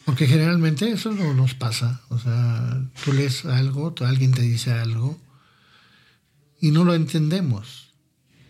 Porque 0.05 0.26
generalmente 0.26 0.90
eso 0.90 1.12
no 1.12 1.33
nos 1.33 1.55
pasa. 1.55 2.00
O 2.09 2.18
sea, 2.18 2.83
tú 3.05 3.12
lees 3.12 3.44
algo, 3.44 3.94
alguien 4.00 4.33
te 4.33 4.42
dice 4.42 4.72
algo 4.72 5.20
y 6.60 6.70
no 6.70 6.84
lo 6.84 6.94
entendemos. 6.94 7.86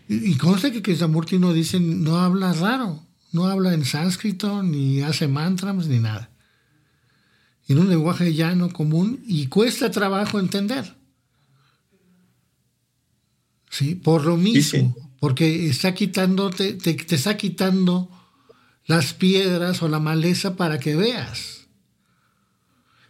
Y, 0.07 0.35
consta 0.37 0.71
que 0.71 0.81
Krishnamurti 0.81 1.37
no 1.37 1.51
dice, 1.53 1.79
no 1.79 2.17
habla 2.17 2.53
raro, 2.53 3.03
no 3.33 3.47
habla 3.47 3.73
en 3.73 3.83
sánscrito, 3.83 4.63
ni 4.63 5.01
hace 5.01 5.27
mantras, 5.27 5.87
ni 5.87 5.99
nada. 5.99 6.31
En 7.67 7.79
un 7.79 7.89
lenguaje 7.89 8.33
llano, 8.33 8.71
común, 8.71 9.21
y 9.27 9.47
cuesta 9.47 9.91
trabajo 9.91 10.39
entender. 10.39 10.95
¿Sí? 13.69 13.95
Por 13.95 14.25
lo 14.25 14.37
mismo, 14.37 14.95
porque 15.19 15.67
está 15.67 15.93
quitando, 15.93 16.49
te, 16.51 16.73
te, 16.73 16.95
está 17.13 17.35
quitando 17.35 18.09
las 18.85 19.13
piedras 19.13 19.81
o 19.83 19.89
la 19.89 19.99
maleza 19.99 20.55
para 20.55 20.79
que 20.79 20.95
veas. 20.95 21.67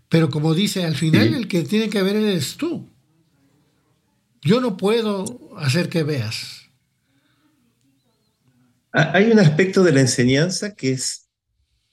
Pero 0.10 0.32
como 0.32 0.56
dice, 0.56 0.84
al 0.84 0.96
final 0.96 1.36
el 1.36 1.48
que 1.48 1.62
tiene 1.62 1.90
que 1.90 2.02
ver 2.02 2.16
eres 2.16 2.58
tú. 2.58 2.90
Yo 4.42 4.62
no 4.62 4.78
puedo 4.78 5.58
hacer 5.58 5.90
que 5.90 6.04
veas. 6.04 6.70
Hay 8.92 9.32
un 9.32 9.40
aspecto 9.40 9.84
de 9.84 9.92
la 9.92 10.02
enseñanza 10.02 10.74
que 10.74 10.92
es 10.92 11.30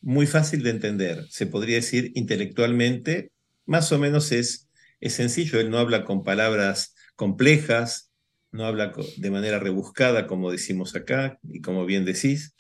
muy 0.01 0.27
fácil 0.27 0.63
de 0.63 0.71
entender. 0.71 1.27
Se 1.31 1.47
podría 1.47 1.77
decir 1.77 2.13
intelectualmente, 2.15 3.33
más 3.67 3.91
o 3.93 3.99
menos 3.99 4.33
es, 4.33 4.69
es 5.01 5.15
sencillo. 5.15 5.61
Él 5.61 5.71
no 5.71 5.79
habla 5.79 6.05
con 6.05 6.23
palabras 6.23 6.95
complejas, 7.17 8.11
no 8.53 8.65
habla 8.67 8.93
de 9.17 9.31
manera 9.31 9.59
rebuscada, 9.59 10.27
como 10.27 10.51
decimos 10.51 10.95
acá 10.95 11.39
y 11.43 11.61
como 11.61 11.87
bien 11.87 12.05
decís. 12.05 12.55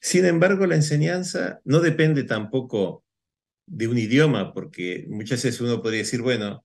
Sin 0.00 0.24
embargo, 0.24 0.66
la 0.66 0.76
enseñanza 0.76 1.60
no 1.64 1.80
depende 1.80 2.24
tampoco 2.24 3.04
de 3.66 3.88
un 3.88 3.98
idioma, 3.98 4.52
porque 4.52 5.06
muchas 5.08 5.42
veces 5.42 5.60
uno 5.60 5.80
podría 5.80 6.00
decir, 6.00 6.22
bueno, 6.22 6.64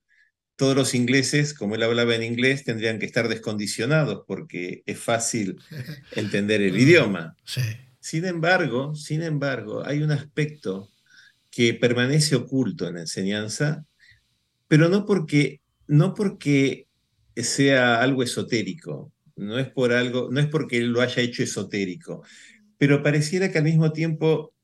todos 0.56 0.74
los 0.74 0.94
ingleses, 0.94 1.54
como 1.54 1.74
él 1.74 1.82
hablaba 1.82 2.14
en 2.14 2.22
inglés, 2.22 2.64
tendrían 2.64 2.98
que 2.98 3.06
estar 3.06 3.28
descondicionados 3.28 4.24
porque 4.26 4.82
es 4.86 4.98
fácil 4.98 5.58
entender 6.12 6.62
el 6.62 6.76
idioma. 6.78 7.36
Sin 8.00 8.24
embargo, 8.24 8.94
sin 8.94 9.22
embargo, 9.22 9.86
hay 9.86 10.02
un 10.02 10.12
aspecto 10.12 10.90
que 11.50 11.74
permanece 11.74 12.36
oculto 12.36 12.86
en 12.86 12.94
la 12.94 13.00
enseñanza, 13.00 13.84
pero 14.68 14.88
no 14.88 15.06
porque, 15.06 15.60
no 15.86 16.14
porque 16.14 16.86
sea 17.34 18.00
algo 18.00 18.22
esotérico, 18.22 19.12
no 19.36 19.58
es, 19.58 19.68
por 19.68 19.92
algo, 19.92 20.28
no 20.30 20.40
es 20.40 20.46
porque 20.46 20.78
él 20.78 20.88
lo 20.88 21.02
haya 21.02 21.22
hecho 21.22 21.42
esotérico, 21.42 22.22
pero 22.78 23.02
pareciera 23.02 23.50
que 23.50 23.58
al 23.58 23.64
mismo 23.64 23.92
tiempo 23.92 24.54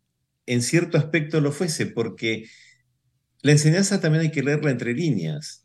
en 0.47 0.63
cierto 0.63 0.99
aspecto 0.99 1.41
lo 1.41 1.53
fuese, 1.53 1.87
porque 1.87 2.49
la 3.43 3.53
enseñanza 3.53 4.01
también 4.01 4.23
hay 4.23 4.31
que 4.31 4.43
leerla 4.43 4.71
entre 4.71 4.95
líneas. 4.95 5.62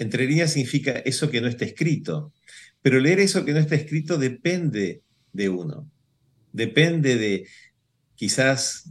Entre 0.00 0.26
líneas 0.26 0.54
significa 0.54 0.92
eso 0.92 1.30
que 1.30 1.42
no 1.42 1.46
está 1.46 1.66
escrito. 1.66 2.32
Pero 2.80 2.98
leer 3.00 3.20
eso 3.20 3.44
que 3.44 3.52
no 3.52 3.58
está 3.58 3.74
escrito 3.74 4.16
depende 4.16 5.02
de 5.34 5.48
uno. 5.50 5.90
Depende 6.52 7.16
de 7.16 7.46
quizás 8.14 8.90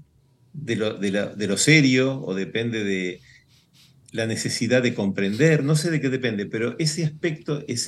de 0.53 0.75
lo, 0.75 1.57
serio 1.57 2.21
o 2.21 2.35
depende 2.35 2.83
de 2.83 3.21
la 4.11 4.27
necesidad 4.27 4.83
de 4.83 4.93
comprender. 4.93 5.63
No 5.63 5.75
sé 5.75 5.89
de 5.89 5.99
qué 5.99 6.09
depende, 6.09 6.45
pero 6.45 6.75
ese 6.77 7.03
aspecto 7.03 7.63
es, 7.67 7.87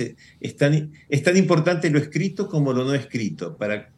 tan, 0.57 0.91
es 1.07 1.21
tan 1.21 1.37
importante 1.37 1.91
lo 1.91 1.99
escrito 1.99 2.47
como 2.47 2.73
lo 2.73 2.85
no 2.85 2.95
escrito 2.95 3.55
para 3.55 3.93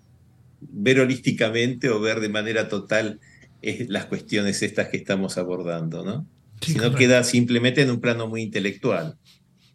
ver 0.60 1.00
holísticamente 1.00 1.90
o 1.90 2.02
ver 2.02 2.20
de 2.20 2.28
manera 2.28 2.68
total 2.68 3.22
eh, 3.62 3.86
las 3.88 4.08
cuestiones 4.08 4.62
estas 4.62 4.90
que 4.90 4.98
estamos 4.98 5.38
abordando, 5.38 6.04
¿no? 6.04 6.28
Si 6.66 6.76
no 6.76 6.94
queda 6.96 7.24
simplemente 7.24 7.82
en 7.82 7.92
un 7.92 8.00
plano 8.00 8.28
muy 8.28 8.42
intelectual, 8.42 9.18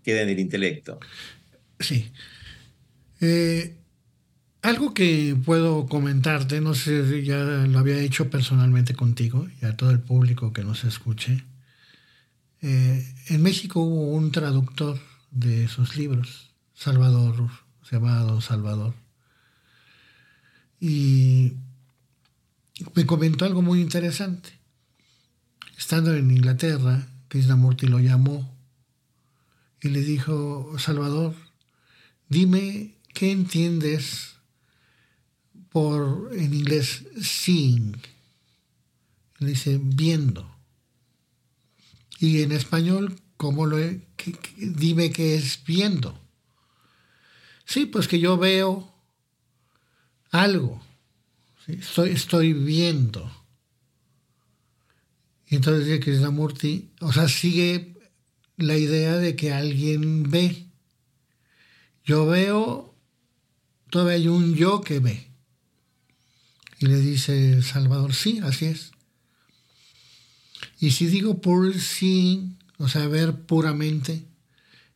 queda 0.02 0.22
en 0.22 0.28
el 0.28 0.38
intelecto. 0.38 0.98
Sí. 1.80 2.10
Eh, 3.20 3.76
algo 4.62 4.92
que 4.92 5.36
puedo 5.44 5.86
comentarte, 5.86 6.60
no 6.60 6.74
sé 6.74 7.08
si 7.08 7.24
ya 7.24 7.38
lo 7.38 7.78
había 7.78 7.98
hecho 8.00 8.28
personalmente 8.28 8.94
contigo 8.94 9.48
y 9.60 9.64
a 9.64 9.76
todo 9.76 9.90
el 9.90 10.00
público 10.00 10.52
que 10.52 10.64
nos 10.64 10.84
escuche. 10.84 11.44
Eh, 12.60 13.14
en 13.28 13.42
México 13.42 13.80
hubo 13.80 14.12
un 14.12 14.32
traductor 14.32 14.98
de 15.30 15.64
esos 15.64 15.96
libros, 15.96 16.50
Salvador, 16.74 17.48
llamado 17.90 18.40
Salvador. 18.40 18.94
Y 20.80 21.54
me 22.94 23.06
comentó 23.06 23.44
algo 23.44 23.62
muy 23.62 23.80
interesante. 23.80 24.57
Estando 25.78 26.12
en 26.12 26.28
Inglaterra, 26.32 27.06
Krishnamurti 27.28 27.86
lo 27.86 28.00
llamó 28.00 28.52
y 29.80 29.90
le 29.90 30.00
dijo, 30.00 30.76
Salvador, 30.76 31.36
dime 32.28 32.96
qué 33.14 33.30
entiendes 33.30 34.34
por, 35.70 36.30
en 36.32 36.52
inglés, 36.52 37.04
seeing. 37.22 37.96
Le 39.38 39.50
dice, 39.50 39.78
viendo. 39.80 40.52
Y 42.18 42.42
en 42.42 42.50
español, 42.50 43.14
¿cómo 43.36 43.64
lo 43.64 43.76
dime 44.56 45.12
qué 45.12 45.36
es 45.36 45.62
viendo? 45.64 46.20
Sí, 47.64 47.86
pues 47.86 48.08
que 48.08 48.18
yo 48.18 48.36
veo 48.36 48.92
algo. 50.32 50.82
Estoy, 51.68 52.10
estoy 52.10 52.52
viendo. 52.52 53.37
Y 55.50 55.56
entonces 55.56 55.86
dice 55.86 56.00
Krishnamurti, 56.00 56.90
o 57.00 57.12
sea, 57.12 57.28
sigue 57.28 57.94
la 58.56 58.76
idea 58.76 59.16
de 59.16 59.34
que 59.36 59.52
alguien 59.52 60.30
ve. 60.30 60.66
Yo 62.04 62.26
veo, 62.26 62.94
todavía 63.90 64.14
hay 64.14 64.28
un 64.28 64.54
yo 64.54 64.82
que 64.82 64.98
ve. 64.98 65.28
Y 66.80 66.86
le 66.86 67.00
dice 67.00 67.62
Salvador, 67.62 68.14
sí, 68.14 68.40
así 68.42 68.66
es. 68.66 68.92
Y 70.80 70.90
si 70.92 71.06
digo 71.06 71.40
por 71.40 71.78
sí, 71.78 72.56
o 72.78 72.88
sea, 72.88 73.08
ver 73.08 73.34
puramente, 73.34 74.24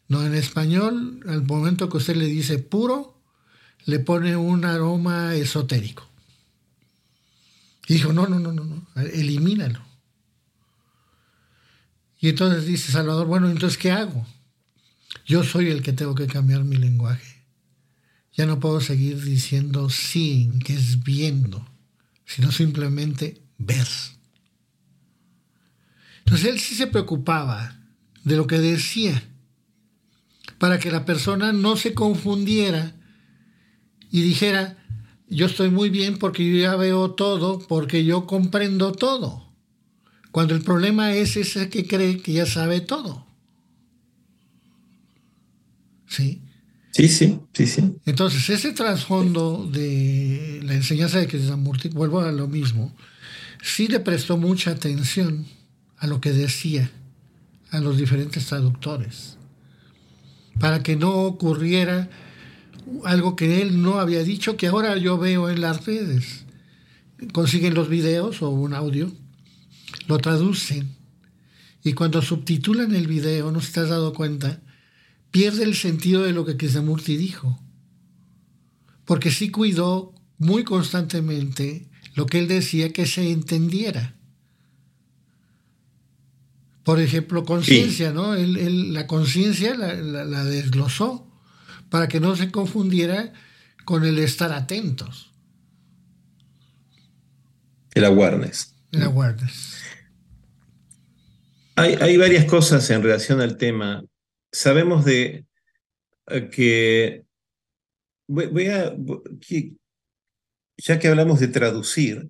no 0.08 0.24
en 0.24 0.34
español, 0.34 1.20
al 1.26 1.44
momento 1.44 1.88
que 1.88 1.96
usted 1.96 2.16
le 2.16 2.26
dice 2.26 2.58
puro, 2.58 3.20
le 3.84 3.98
pone 3.98 4.36
un 4.36 4.64
aroma 4.64 5.34
esotérico. 5.34 6.06
Y 7.88 7.94
dijo, 7.94 8.12
no, 8.12 8.26
no, 8.26 8.38
no, 8.38 8.52
no, 8.52 8.64
no, 8.64 8.86
elimínalo. 8.96 9.91
Y 12.22 12.28
entonces 12.28 12.66
dice 12.66 12.92
Salvador, 12.92 13.26
bueno, 13.26 13.50
entonces, 13.50 13.76
¿qué 13.76 13.90
hago? 13.90 14.24
Yo 15.26 15.42
soy 15.42 15.70
el 15.70 15.82
que 15.82 15.92
tengo 15.92 16.14
que 16.14 16.28
cambiar 16.28 16.62
mi 16.62 16.76
lenguaje. 16.76 17.44
Ya 18.32 18.46
no 18.46 18.60
puedo 18.60 18.80
seguir 18.80 19.20
diciendo 19.20 19.90
sí, 19.90 20.48
que 20.64 20.72
es 20.72 21.02
viendo, 21.02 21.68
sino 22.24 22.52
simplemente 22.52 23.42
ver. 23.58 23.88
Entonces 26.20 26.48
él 26.48 26.60
sí 26.60 26.76
se 26.76 26.86
preocupaba 26.86 27.80
de 28.22 28.36
lo 28.36 28.46
que 28.46 28.60
decía, 28.60 29.20
para 30.58 30.78
que 30.78 30.92
la 30.92 31.04
persona 31.04 31.52
no 31.52 31.76
se 31.76 31.92
confundiera 31.92 32.94
y 34.12 34.22
dijera, 34.22 34.78
yo 35.26 35.46
estoy 35.46 35.70
muy 35.70 35.90
bien 35.90 36.18
porque 36.18 36.48
yo 36.48 36.56
ya 36.56 36.76
veo 36.76 37.10
todo, 37.10 37.58
porque 37.66 38.04
yo 38.04 38.28
comprendo 38.28 38.92
todo. 38.92 39.51
Cuando 40.32 40.54
el 40.54 40.62
problema 40.62 41.12
es 41.12 41.36
ese 41.36 41.68
que 41.68 41.86
cree 41.86 42.22
que 42.22 42.32
ya 42.32 42.46
sabe 42.46 42.80
todo. 42.80 43.26
¿Sí? 46.08 46.40
Sí, 46.90 47.08
sí, 47.08 47.40
sí, 47.52 47.66
sí. 47.66 47.96
Entonces, 48.06 48.48
ese 48.50 48.72
trasfondo 48.72 49.68
de 49.70 50.60
la 50.64 50.74
enseñanza 50.74 51.18
de 51.18 51.26
Krishnamurti, 51.26 51.90
vuelvo 51.90 52.20
a 52.20 52.32
lo 52.32 52.48
mismo, 52.48 52.94
sí 53.62 53.88
le 53.88 54.00
prestó 54.00 54.38
mucha 54.38 54.70
atención 54.70 55.46
a 55.98 56.06
lo 56.06 56.20
que 56.20 56.32
decía 56.32 56.90
a 57.70 57.80
los 57.80 57.98
diferentes 57.98 58.46
traductores, 58.46 59.36
para 60.58 60.82
que 60.82 60.96
no 60.96 61.12
ocurriera 61.12 62.10
algo 63.04 63.36
que 63.36 63.62
él 63.62 63.82
no 63.82 64.00
había 64.00 64.22
dicho, 64.22 64.56
que 64.56 64.66
ahora 64.66 64.96
yo 64.96 65.18
veo 65.18 65.48
en 65.50 65.60
las 65.60 65.84
redes. 65.84 66.44
Consiguen 67.32 67.74
los 67.74 67.88
videos 67.88 68.42
o 68.42 68.50
un 68.50 68.74
audio 68.74 69.12
lo 70.06 70.18
traducen 70.18 71.02
y 71.84 71.94
cuando 71.94 72.22
subtitulan 72.22 72.94
el 72.94 73.08
video, 73.08 73.50
no 73.50 73.60
se 73.60 73.72
te 73.72 73.80
has 73.80 73.88
dado 73.88 74.12
cuenta, 74.12 74.60
pierde 75.30 75.64
el 75.64 75.74
sentido 75.74 76.22
de 76.22 76.32
lo 76.32 76.44
que 76.44 76.56
Krishnamurti 76.56 77.16
dijo. 77.16 77.60
Porque 79.04 79.32
sí 79.32 79.50
cuidó 79.50 80.14
muy 80.38 80.62
constantemente 80.62 81.88
lo 82.14 82.26
que 82.26 82.38
él 82.38 82.46
decía 82.46 82.92
que 82.92 83.06
se 83.06 83.32
entendiera. 83.32 84.14
Por 86.84 87.00
ejemplo, 87.00 87.44
conciencia, 87.44 88.12
¿no? 88.12 88.34
la 88.34 89.06
conciencia 89.06 89.74
la, 89.74 89.94
la 89.94 90.44
desglosó 90.44 91.28
para 91.90 92.08
que 92.08 92.20
no 92.20 92.36
se 92.36 92.50
confundiera 92.50 93.32
con 93.84 94.04
el 94.04 94.18
estar 94.18 94.52
atentos. 94.52 95.30
El 97.94 98.04
awareness. 98.04 98.74
El 98.92 99.02
awareness. 99.02 99.81
Hay, 101.76 102.16
varias 102.16 102.44
cosas 102.44 102.88
en 102.90 103.02
relación 103.02 103.40
al 103.40 103.56
tema. 103.56 104.04
Sabemos 104.50 105.04
de 105.04 105.46
eh, 106.28 106.50
que, 106.50 107.24
ya 110.76 110.98
que 110.98 111.08
hablamos 111.08 111.40
de 111.40 111.48
traducir, 111.48 112.28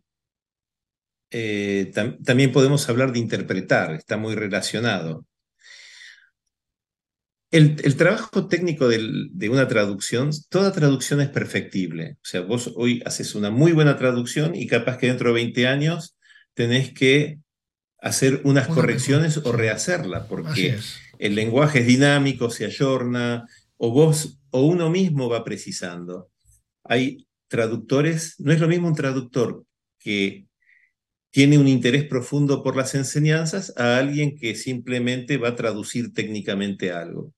eh, 1.31 1.91
también 2.25 2.53
podemos 2.53 2.89
hablar 2.89 3.13
de 3.13 3.19
interpretar, 3.19 3.95
está 3.95 4.17
muy 4.17 4.35
relacionado. 4.35 5.27
El, 7.51 7.97
trabajo 7.97 8.49
técnico 8.49 8.89
de 8.89 9.49
una 9.51 9.69
traducción, 9.69 10.31
toda 10.49 10.73
traducción 10.73 11.21
es 11.21 11.29
perfectible. 11.29 12.17
O 12.17 12.25
sea, 12.25 12.41
vos 12.41 12.73
hoy 12.77 13.03
haces 13.05 13.35
una 13.35 13.51
muy 13.51 13.73
buena 13.73 13.99
traducción 13.99 14.55
y 14.55 14.67
capaz 14.67 14.97
que 14.97 15.09
dentro 15.09 15.29
de 15.29 15.35
20 15.35 15.67
años 15.67 16.17
tenés 16.55 16.95
que 16.95 17.41
hacer 18.03 18.41
unas 18.45 18.67
correcciones 18.67 19.39
o 19.39 19.53
rehacerla, 19.53 20.27
porque 20.27 20.77
el 21.19 21.35
lenguaje 21.37 21.79
es 21.81 21.87
dinámico, 21.87 22.51
se 22.51 22.67
ayorna, 22.67 23.47
o 23.77 23.93
vos 23.93 24.41
o 24.51 24.67
uno 24.67 24.91
mismo 24.91 25.29
va 25.29 25.45
precisando. 25.45 26.29
Hay 26.85 27.27
traductores, 27.47 28.35
no 28.39 28.53
es 28.53 28.61
lo 28.61 28.67
mismo 28.67 28.89
un 28.89 28.97
traductor 28.97 29.65
que 30.01 30.47
tiene 31.31 31.59
un 31.59 31.69
interés 31.69 32.05
profundo 32.05 32.63
por 32.63 32.77
las 32.77 32.95
enseñanzas 32.97 33.73
a 33.77 33.99
alguien 33.99 34.37
que 34.37 34.57
simplemente 34.57 35.39
va 35.39 35.51
a 35.51 35.57
traducir 35.57 36.13
técnicamente 36.13 36.91
algo. 36.91 37.33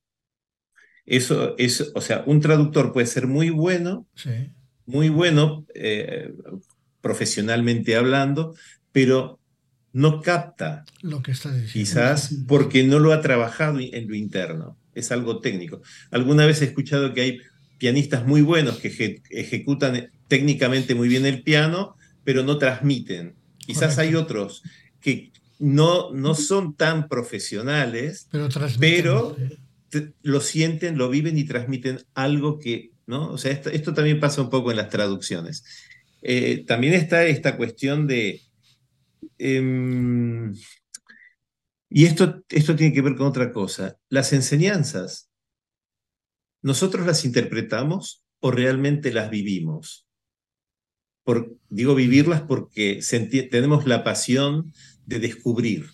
Eso 1.05 1.55
es, 1.59 1.93
o 1.95 2.01
sea, 2.01 2.25
un 2.27 2.41
traductor 2.41 2.93
puede 2.93 3.07
ser 3.07 3.27
muy 3.27 3.51
bueno, 3.51 4.09
muy 4.87 5.11
bueno 5.11 5.67
eh, 5.75 6.33
profesionalmente 7.03 7.97
hablando, 7.97 8.55
pero 8.93 9.39
no 9.95 10.21
capta 10.21 10.85
lo 11.03 11.23
que 11.23 11.31
está 11.31 11.51
diciendo. 11.51 11.73
Quizás 11.73 12.35
porque 12.49 12.83
no 12.83 12.99
lo 12.99 13.13
ha 13.13 13.23
trabajado 13.23 13.79
en 13.81 14.09
lo 14.09 14.15
interno. 14.17 14.77
Es 14.93 15.13
algo 15.13 15.41
técnico. 15.41 15.81
Alguna 16.11 16.45
vez 16.47 16.61
he 16.61 16.67
escuchado 16.67 17.15
que 17.15 17.21
hay 17.21 17.39
pianistas 17.79 18.27
muy 18.27 18.43
buenos 18.43 18.79
que 18.79 19.23
ejecutan 19.31 20.11
técnicamente 20.27 20.97
muy 20.97 21.09
bien 21.09 21.25
el 21.27 21.43
piano, 21.43 21.97
pero 22.25 22.43
no 22.43 22.59
transmiten. 22.59 23.37
Quizás 23.59 23.99
hay 23.99 24.17
otros 24.17 24.63
que 25.01 25.31
no, 25.61 26.13
no 26.13 26.35
son 26.35 26.75
tan 26.75 27.09
profesionales, 27.09 28.27
pero, 28.33 28.49
pero 28.81 29.37
lo 30.23 30.41
sienten, 30.41 30.99
lo 30.99 31.09
viven 31.09 31.39
y 31.39 31.45
transmiten 31.45 32.01
algo 32.15 32.59
que, 32.59 32.91
¿no? 33.07 33.31
O 33.31 33.39
sea, 33.39 33.53
esto, 33.53 33.95
también 33.95 34.19
pasa 34.19 34.43
un 34.43 34.51
poco 34.51 34.73
en 34.73 34.77
las 34.77 34.91
traducciones. 34.91 35.65
Eh, 36.23 36.65
también 36.67 36.95
está 36.95 37.25
esta 37.27 37.57
cuestión 37.57 38.09
de, 38.09 38.41
Em, 39.39 40.53
y 41.89 42.05
esto, 42.07 42.43
esto 42.49 42.77
tiene 42.77 42.93
que 42.93 43.03
ver 43.03 43.17
con 43.17 43.27
otra 43.27 43.53
cosa. 43.53 43.99
Las 44.09 44.33
enseñanzas, 44.33 45.31
¿nosotros 46.63 47.07
las 47.07 47.25
interpretamos 47.25 48.25
o 48.41 48.51
realmente 48.51 49.13
las 49.13 49.31
vivimos? 49.31 50.07
Por, 51.25 51.57
digo 51.69 51.95
vivirlas 51.95 52.43
porque 52.43 53.01
tenemos 53.51 53.87
la 53.87 54.05
pasión 54.05 54.73
de 55.07 55.21
descubrir, 55.21 55.87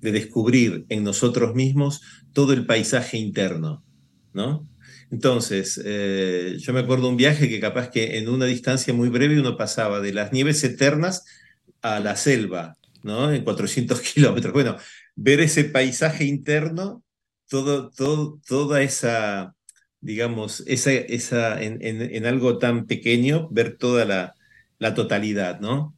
de 0.00 0.12
descubrir 0.12 0.86
en 0.88 1.04
nosotros 1.04 1.54
mismos 1.54 2.00
todo 2.32 2.52
el 2.52 2.64
paisaje 2.64 3.18
interno, 3.18 3.84
¿no? 4.32 4.68
Entonces, 5.10 5.78
eh, 5.84 6.56
yo 6.58 6.72
me 6.72 6.80
acuerdo 6.80 7.10
un 7.10 7.18
viaje 7.18 7.48
que 7.48 7.60
capaz 7.60 7.90
que 7.90 8.16
en 8.18 8.30
una 8.30 8.46
distancia 8.46 8.94
muy 8.94 9.10
breve 9.10 9.38
uno 9.38 9.58
pasaba 9.58 10.00
de 10.00 10.14
las 10.14 10.32
nieves 10.32 10.64
eternas 10.64 11.24
a 11.82 12.00
la 12.00 12.16
selva, 12.16 12.76
¿no? 13.02 13.32
En 13.32 13.44
400 13.44 14.00
kilómetros. 14.14 14.52
Bueno, 14.52 14.76
ver 15.14 15.40
ese 15.40 15.64
paisaje 15.64 16.24
interno, 16.24 17.02
toda 17.48 18.82
esa, 18.82 19.54
digamos, 20.00 20.64
esa, 20.66 21.62
en, 21.62 22.26
algo 22.26 22.58
tan 22.58 22.86
pequeño, 22.86 23.48
ver 23.50 23.76
toda 23.76 24.04
la, 24.04 24.94
totalidad, 24.94 25.60
¿no? 25.60 25.94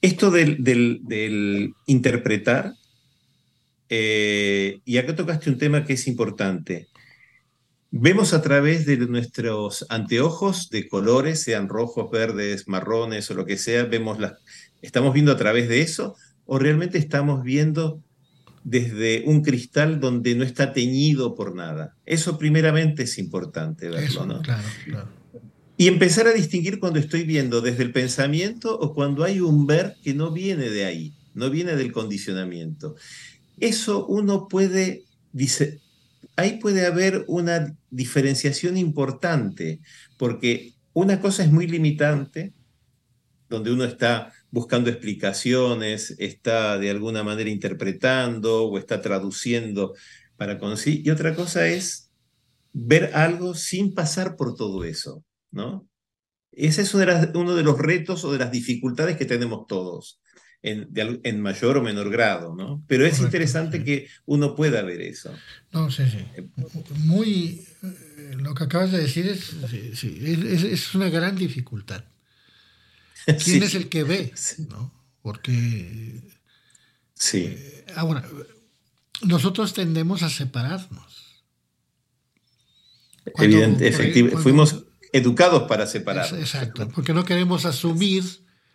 Esto 0.00 0.30
del, 0.30 0.62
del, 0.62 1.72
interpretar, 1.86 2.74
eh, 3.88 4.80
y 4.84 4.98
acá 4.98 5.16
tocaste 5.16 5.50
un 5.50 5.58
tema 5.58 5.84
que 5.84 5.94
es 5.94 6.06
importante. 6.06 6.88
Vemos 7.90 8.34
a 8.34 8.42
través 8.42 8.86
de 8.86 8.96
nuestros 8.98 9.86
anteojos 9.88 10.68
de 10.68 10.88
colores, 10.88 11.42
sean 11.42 11.68
rojos, 11.68 12.10
verdes, 12.10 12.68
marrones 12.68 13.30
o 13.30 13.34
lo 13.34 13.46
que 13.46 13.56
sea, 13.56 13.84
vemos 13.84 14.18
las, 14.18 14.34
¿Estamos 14.84 15.14
viendo 15.14 15.32
a 15.32 15.36
través 15.38 15.66
de 15.70 15.80
eso 15.80 16.14
o 16.44 16.58
realmente 16.58 16.98
estamos 16.98 17.42
viendo 17.42 18.02
desde 18.64 19.22
un 19.24 19.42
cristal 19.42 19.98
donde 19.98 20.34
no 20.34 20.44
está 20.44 20.74
teñido 20.74 21.34
por 21.34 21.54
nada? 21.54 21.96
Eso 22.04 22.36
primeramente 22.36 23.04
es 23.04 23.18
importante 23.18 23.88
verlo, 23.88 24.26
¿no? 24.26 24.42
Claro, 24.42 24.68
claro. 24.84 25.08
Y 25.78 25.88
empezar 25.88 26.26
a 26.26 26.32
distinguir 26.32 26.78
cuando 26.80 26.98
estoy 26.98 27.24
viendo 27.24 27.62
desde 27.62 27.82
el 27.82 27.92
pensamiento 27.92 28.78
o 28.78 28.92
cuando 28.92 29.24
hay 29.24 29.40
un 29.40 29.66
ver 29.66 29.96
que 30.04 30.12
no 30.12 30.30
viene 30.30 30.68
de 30.68 30.84
ahí, 30.84 31.14
no 31.32 31.48
viene 31.48 31.76
del 31.76 31.90
condicionamiento. 31.90 32.94
eso 33.58 34.06
uno 34.06 34.48
puede, 34.48 35.04
dice, 35.32 35.80
ahí 36.36 36.58
puede 36.58 36.84
haber 36.84 37.24
una 37.26 37.74
diferenciación 37.90 38.76
importante, 38.76 39.80
porque 40.18 40.74
una 40.92 41.20
cosa 41.20 41.42
es 41.42 41.50
muy 41.50 41.66
limitante, 41.66 42.52
donde 43.48 43.72
uno 43.72 43.84
está 43.84 44.32
buscando 44.54 44.88
explicaciones, 44.88 46.14
está 46.18 46.78
de 46.78 46.88
alguna 46.88 47.24
manera 47.24 47.50
interpretando 47.50 48.66
o 48.66 48.78
está 48.78 49.02
traduciendo 49.02 49.94
para 50.36 50.60
conseguir, 50.60 51.04
y 51.04 51.10
otra 51.10 51.34
cosa 51.34 51.66
es 51.66 52.12
ver 52.72 53.10
algo 53.14 53.54
sin 53.54 53.94
pasar 53.94 54.36
por 54.36 54.54
todo 54.54 54.84
eso, 54.84 55.24
¿no? 55.50 55.88
Ese 56.52 56.82
es 56.82 56.94
uno 56.94 57.56
de 57.56 57.62
los 57.64 57.78
retos 57.78 58.24
o 58.24 58.32
de 58.32 58.38
las 58.38 58.52
dificultades 58.52 59.16
que 59.16 59.24
tenemos 59.24 59.66
todos 59.66 60.20
en, 60.62 61.40
mayor 61.40 61.76
o 61.78 61.82
menor 61.82 62.10
grado, 62.10 62.54
¿no? 62.54 62.84
Pero 62.86 63.04
es 63.04 63.18
interesante 63.18 63.82
que 63.82 64.06
uno 64.24 64.54
pueda 64.54 64.82
ver 64.82 65.00
eso. 65.00 65.34
No, 65.72 65.90
sí, 65.90 66.04
sí. 66.08 66.24
Muy, 67.04 67.66
eh, 67.82 68.36
lo 68.38 68.54
que 68.54 68.64
acabas 68.64 68.92
de 68.92 68.98
decir 68.98 69.26
es, 69.26 69.52
es, 69.72 70.94
una 70.94 71.10
gran 71.10 71.36
dificultad. 71.36 72.04
¿Quién 73.44 73.62
es 73.62 73.74
el 73.74 73.88
que 73.88 74.04
ve? 74.04 74.32
¿no? 74.70 74.92
Porque... 75.22 76.20
Sí. 77.14 77.44
Eh, 77.46 77.86
ahora, 77.96 78.28
nosotros 79.22 79.72
tendemos 79.72 80.22
a 80.22 80.30
separarnos. 80.30 81.44
Evidente, 83.38 83.88
efectivamente. 83.88 84.42
Fuimos 84.42 84.84
educados 85.12 85.62
para 85.62 85.86
separarnos. 85.86 86.38
Exacto, 86.38 86.88
porque 86.88 87.14
no 87.14 87.24
queremos 87.24 87.64
asumir 87.64 88.24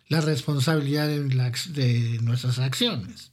la 0.08 0.20
responsabilidad 0.20 1.06
de, 1.06 2.18
nuestras 2.22 2.58
acciones. 2.58 3.30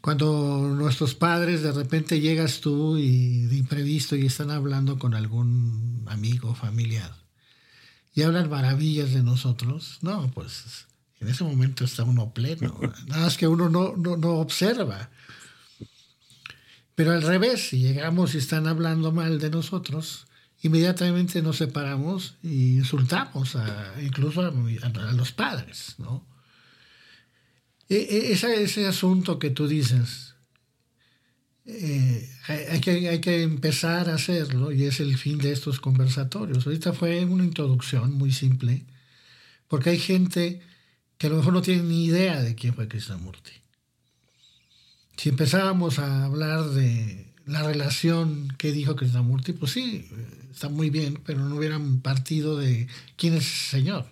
Cuando 0.00 0.72
nuestros 0.74 1.14
padres 1.14 1.62
de 1.62 1.72
repente 1.72 2.20
llegas 2.20 2.60
tú 2.60 2.96
y 2.96 3.46
de 3.46 3.56
imprevisto 3.56 4.16
y 4.16 4.26
están 4.26 4.50
hablando 4.50 4.98
con 4.98 5.14
algún 5.14 6.04
amigo 6.08 6.50
o 6.50 6.54
familiar 6.54 7.23
y 8.14 8.22
hablan 8.22 8.48
maravillas 8.48 9.12
de 9.12 9.22
nosotros, 9.22 9.98
no, 10.02 10.30
pues 10.30 10.86
en 11.20 11.28
ese 11.28 11.44
momento 11.44 11.84
está 11.84 12.04
uno 12.04 12.32
pleno. 12.32 12.78
Nada 13.06 13.22
más 13.22 13.36
que 13.36 13.48
uno 13.48 13.68
no, 13.68 13.96
no, 13.96 14.16
no 14.16 14.34
observa. 14.34 15.10
Pero 16.94 17.12
al 17.12 17.22
revés, 17.22 17.68
si 17.68 17.78
llegamos 17.78 18.34
y 18.34 18.38
están 18.38 18.68
hablando 18.68 19.10
mal 19.10 19.40
de 19.40 19.50
nosotros, 19.50 20.26
inmediatamente 20.62 21.42
nos 21.42 21.56
separamos 21.56 22.36
e 22.42 22.78
insultamos 22.78 23.56
incluso 24.00 24.42
a, 24.42 25.12
los 25.12 25.32
padres, 25.32 25.96
¿no? 25.98 26.26
E, 27.88 27.96
e, 27.96 28.32
ese, 28.32 28.86
asunto 28.86 29.38
que 29.38 29.50
tú 29.50 29.68
dices, 29.68 30.33
eh, 31.66 32.28
hay, 32.46 32.80
que, 32.80 33.08
hay 33.08 33.20
que 33.20 33.42
empezar 33.42 34.10
a 34.10 34.14
hacerlo 34.14 34.70
y 34.70 34.84
es 34.84 35.00
el 35.00 35.16
fin 35.16 35.38
de 35.38 35.52
estos 35.52 35.80
conversatorios. 35.80 36.66
Ahorita 36.66 36.92
fue 36.92 37.24
una 37.24 37.44
introducción 37.44 38.12
muy 38.14 38.32
simple, 38.32 38.84
porque 39.68 39.90
hay 39.90 39.98
gente 39.98 40.60
que 41.16 41.26
a 41.26 41.30
lo 41.30 41.36
mejor 41.36 41.52
no 41.54 41.62
tiene 41.62 41.82
ni 41.84 42.04
idea 42.04 42.42
de 42.42 42.54
quién 42.54 42.74
fue 42.74 42.88
Krishnamurti. 42.88 43.52
Si 45.16 45.28
empezábamos 45.30 45.98
a 45.98 46.24
hablar 46.24 46.64
de 46.70 47.32
la 47.46 47.62
relación 47.62 48.48
que 48.58 48.72
dijo 48.72 48.96
Krishnamurti, 48.96 49.52
pues 49.52 49.72
sí, 49.72 50.08
está 50.50 50.68
muy 50.68 50.90
bien, 50.90 51.20
pero 51.24 51.40
no 51.40 51.56
hubieran 51.56 52.00
partido 52.00 52.58
de 52.58 52.88
quién 53.16 53.34
es 53.34 53.44
ese 53.44 53.70
señor. 53.76 54.06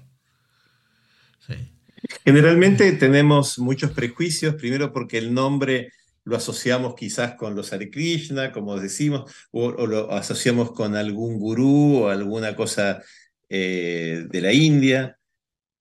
Generalmente 2.25 2.91
tenemos 2.93 3.59
muchos 3.59 3.91
prejuicios, 3.93 4.55
primero 4.55 4.93
porque 4.93 5.19
el 5.19 5.35
nombre 5.35 5.93
lo 6.25 6.37
asociamos 6.37 6.95
quizás 6.95 7.35
con 7.35 7.55
los 7.55 7.73
Hare 7.73 7.91
Krishna, 7.91 8.53
como 8.53 8.79
decimos, 8.79 9.33
o, 9.51 9.71
lo 9.87 10.13
asociamos 10.13 10.73
con 10.73 10.95
algún 10.95 11.39
gurú 11.39 12.05
o 12.05 12.09
alguna 12.09 12.55
cosa 12.55 13.03
eh, 13.49 14.27
de 14.31 14.41
la 14.41 14.53
India. 14.53 15.19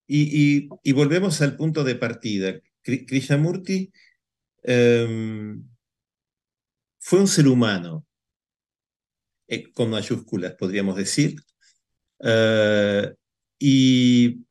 Y, 0.07 0.67
volvemos 0.93 1.41
al 1.41 1.55
punto 1.55 1.83
de 1.83 1.95
partida. 1.95 2.59
Krishnamurti 2.81 3.91
em, 4.63 5.63
fue 6.99 7.19
un 7.19 7.27
ser 7.27 7.47
humano, 7.47 8.05
eh, 9.47 9.71
con 9.71 9.89
mayúsculas, 9.89 10.53
podríamos 10.55 10.97
decir. 10.97 11.35
Eh, 12.19 13.13
y 13.59 14.45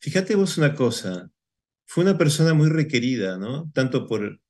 fíjate 0.00 0.34
vos 0.34 0.58
una 0.58 0.74
cosa, 0.74 1.30
fue 1.86 2.04
una 2.04 2.18
persona 2.18 2.54
muy 2.54 2.68
requerida, 2.68 3.38
¿no? 3.38 3.70
Tanto 3.72 4.06
por 4.08 4.40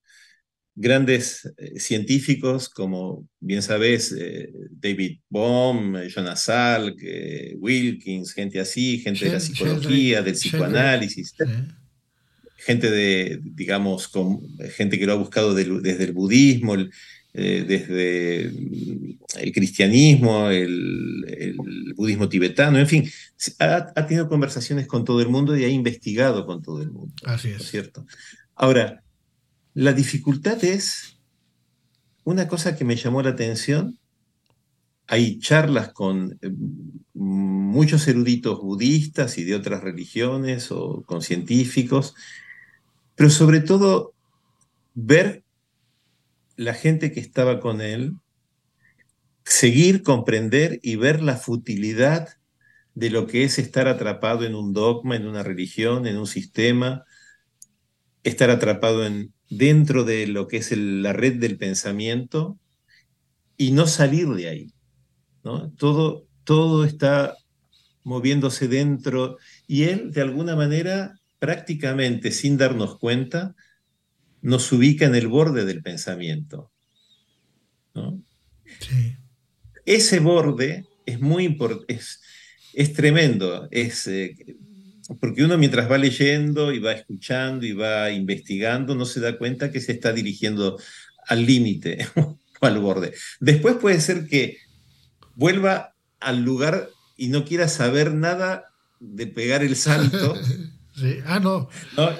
grandes 0.74 1.52
eh, 1.56 1.78
científicos 1.78 2.68
como, 2.68 3.28
bien 3.40 3.62
sabes, 3.62 4.14
David 4.70 5.18
Bohm, 5.28 5.96
Jonas 6.08 6.44
Salk, 6.44 7.00
Wilkins, 7.58 8.32
gente 8.32 8.60
así, 8.60 8.98
gente 8.98 9.26
de 9.26 9.32
la 9.32 9.40
psicología, 9.40 10.22
del 10.22 10.34
psicoanálisis, 10.34 11.34
gente 12.56 12.90
de, 12.90 13.40
digamos, 13.42 14.08
con, 14.08 14.40
gente 14.76 14.98
que 14.98 15.06
lo 15.06 15.12
ha 15.12 15.16
buscado 15.16 15.54
desde 15.54 16.04
el 16.04 16.12
budismo, 16.12 16.76
eh, 17.36 17.64
desde 17.66 18.42
el 19.42 19.52
cristianismo, 19.52 20.50
el, 20.50 21.56
budismo 21.96 22.28
tibetano, 22.28 22.78
en 22.78 22.86
fin, 22.86 23.10
ha, 23.58 24.06
tenido 24.06 24.28
conversaciones 24.28 24.86
con 24.86 25.04
todo 25.04 25.20
el 25.20 25.28
mundo 25.28 25.56
y 25.56 25.64
ha 25.64 25.68
investigado 25.68 26.46
con 26.46 26.62
todo 26.62 26.80
el 26.80 26.90
mundo. 26.90 27.12
Así 27.24 27.48
es. 27.48 27.68
cierto? 27.68 28.06
Ahora, 28.54 29.03
la 29.74 29.92
dificultad 29.92 30.64
es 30.64 31.18
una 32.22 32.46
cosa 32.46 32.76
que 32.76 32.84
me 32.84 32.96
llamó 32.96 33.22
la 33.22 33.30
atención. 33.30 33.98
Hay 35.08 35.40
charlas 35.40 35.92
con 35.92 36.38
eh, 36.40 36.50
muchos 37.12 38.06
eruditos 38.06 38.60
budistas 38.60 39.36
y 39.36 39.44
de 39.44 39.56
otras 39.56 39.82
religiones 39.82 40.70
o 40.70 41.02
con 41.02 41.22
científicos, 41.22 42.14
pero 43.16 43.30
sobre 43.30 43.60
todo 43.60 44.14
ver 44.94 45.42
la 46.56 46.72
gente 46.72 47.10
que 47.10 47.20
estaba 47.20 47.58
con 47.58 47.80
él, 47.80 48.14
seguir, 49.44 50.04
comprender 50.04 50.78
y 50.82 50.96
ver 50.96 51.20
la 51.20 51.36
futilidad 51.36 52.28
de 52.94 53.10
lo 53.10 53.26
que 53.26 53.42
es 53.42 53.58
estar 53.58 53.88
atrapado 53.88 54.44
en 54.44 54.54
un 54.54 54.72
dogma, 54.72 55.16
en 55.16 55.26
una 55.26 55.42
religión, 55.42 56.06
en 56.06 56.16
un 56.16 56.28
sistema, 56.28 57.04
estar 58.22 58.50
atrapado 58.50 59.04
en, 59.04 59.33
dentro 59.50 60.04
de 60.04 60.26
lo 60.26 60.48
que 60.48 60.58
es 60.58 60.76
la 60.76 61.12
red 61.12 61.34
del 61.34 61.58
pensamiento 61.58 62.58
y 63.56 63.72
no 63.72 63.86
salir 63.86 64.28
de 64.28 64.48
ahí. 64.48 64.72
¿no? 65.42 65.70
Todo, 65.72 66.26
todo 66.44 66.84
está 66.84 67.36
moviéndose 68.02 68.68
dentro 68.68 69.38
y 69.66 69.84
él 69.84 70.12
de 70.12 70.20
alguna 70.22 70.56
manera 70.56 71.18
prácticamente 71.38 72.30
sin 72.30 72.56
darnos 72.56 72.98
cuenta 72.98 73.54
nos 74.42 74.70
ubica 74.72 75.06
en 75.06 75.14
el 75.14 75.28
borde 75.28 75.64
del 75.64 75.82
pensamiento. 75.82 76.70
Ese 79.86 80.20
borde 80.20 80.86
es 81.06 81.20
muy 81.20 81.44
importante, 81.44 81.98
es, 82.74 82.92
tremendo, 82.92 83.68
es, 83.70 84.06
eh, 84.06 84.34
porque 85.20 85.44
uno 85.44 85.58
mientras 85.58 85.90
va 85.90 85.98
leyendo 85.98 86.72
y 86.72 86.78
va 86.78 86.92
escuchando 86.92 87.66
y 87.66 87.72
va 87.72 88.10
investigando, 88.10 88.94
no 88.94 89.04
se 89.04 89.20
da 89.20 89.38
cuenta 89.38 89.70
que 89.70 89.80
se 89.80 89.92
está 89.92 90.12
dirigiendo 90.12 90.78
al 91.26 91.46
límite 91.46 92.06
o 92.16 92.38
al 92.60 92.78
borde. 92.78 93.14
Después 93.40 93.76
puede 93.76 94.00
ser 94.00 94.26
que 94.26 94.58
vuelva 95.34 95.94
al 96.20 96.42
lugar 96.42 96.88
y 97.16 97.28
no 97.28 97.44
quiera 97.44 97.68
saber 97.68 98.14
nada 98.14 98.64
de 99.00 99.26
pegar 99.26 99.62
el 99.62 99.76
salto 99.76 100.34
Ah, 101.26 101.40
no. 101.40 101.68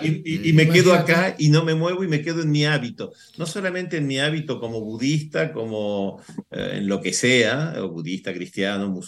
Y, 0.03 0.53
me 0.53 0.69
quedo 0.69 0.95
acá 0.95 1.37
y 1.39 1.49
no 1.49 1.65
me 1.65 1.75
muevo 1.75 2.03
y 2.03 2.09
me 2.09 2.23
quedo 2.23 2.43
en 2.43 2.51
mi 2.51 2.65
hábito. 2.65 3.13
No 3.39 3.47
solamente 3.47 3.99
en 3.99 4.07
mi 4.07 4.19
hábito 4.19 4.59
como 4.59 4.81
budista, 4.81 5.53
como 5.53 6.21
eh, 6.51 6.79
en 6.79 6.89
lo 6.89 7.01
que 7.01 7.13
sea, 7.13 7.75
o 7.79 7.89
budista, 7.91 8.33
cristiano, 8.35 9.01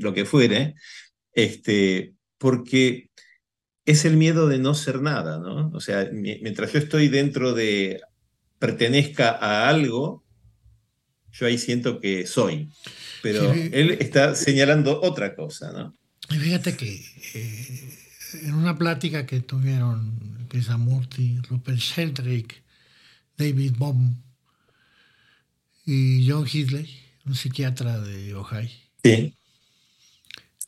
lo 0.00 0.14
que 0.14 0.24
fuere, 0.24 0.76
este, 1.32 2.14
porque 2.44 3.08
es 3.86 4.04
el 4.04 4.18
miedo 4.18 4.48
de 4.48 4.58
no 4.58 4.74
ser 4.74 5.00
nada, 5.00 5.38
¿no? 5.38 5.70
O 5.72 5.80
sea, 5.80 6.10
mientras 6.12 6.74
yo 6.74 6.78
estoy 6.78 7.08
dentro 7.08 7.54
de 7.54 8.02
pertenezca 8.58 9.30
a 9.30 9.66
algo, 9.70 10.22
yo 11.32 11.46
ahí 11.46 11.56
siento 11.56 12.00
que 12.00 12.26
soy. 12.26 12.68
Pero 13.22 13.50
él 13.50 13.96
está 13.98 14.34
señalando 14.34 15.00
otra 15.00 15.34
cosa, 15.34 15.72
¿no? 15.72 15.96
fíjate 16.28 16.76
que 16.76 17.02
eh, 17.32 17.98
en 18.42 18.52
una 18.52 18.76
plática 18.76 19.24
que 19.24 19.40
tuvieron 19.40 20.46
Krishnamurti, 20.50 21.38
Rupert 21.48 21.78
Sheldrake, 21.78 22.62
David 23.38 23.72
Bohm 23.78 24.22
y 25.86 26.28
John 26.28 26.46
Higley, 26.46 26.90
un 27.24 27.36
psiquiatra 27.36 28.00
de 28.00 28.34
Ohio. 28.34 28.68
Sí. 29.02 29.34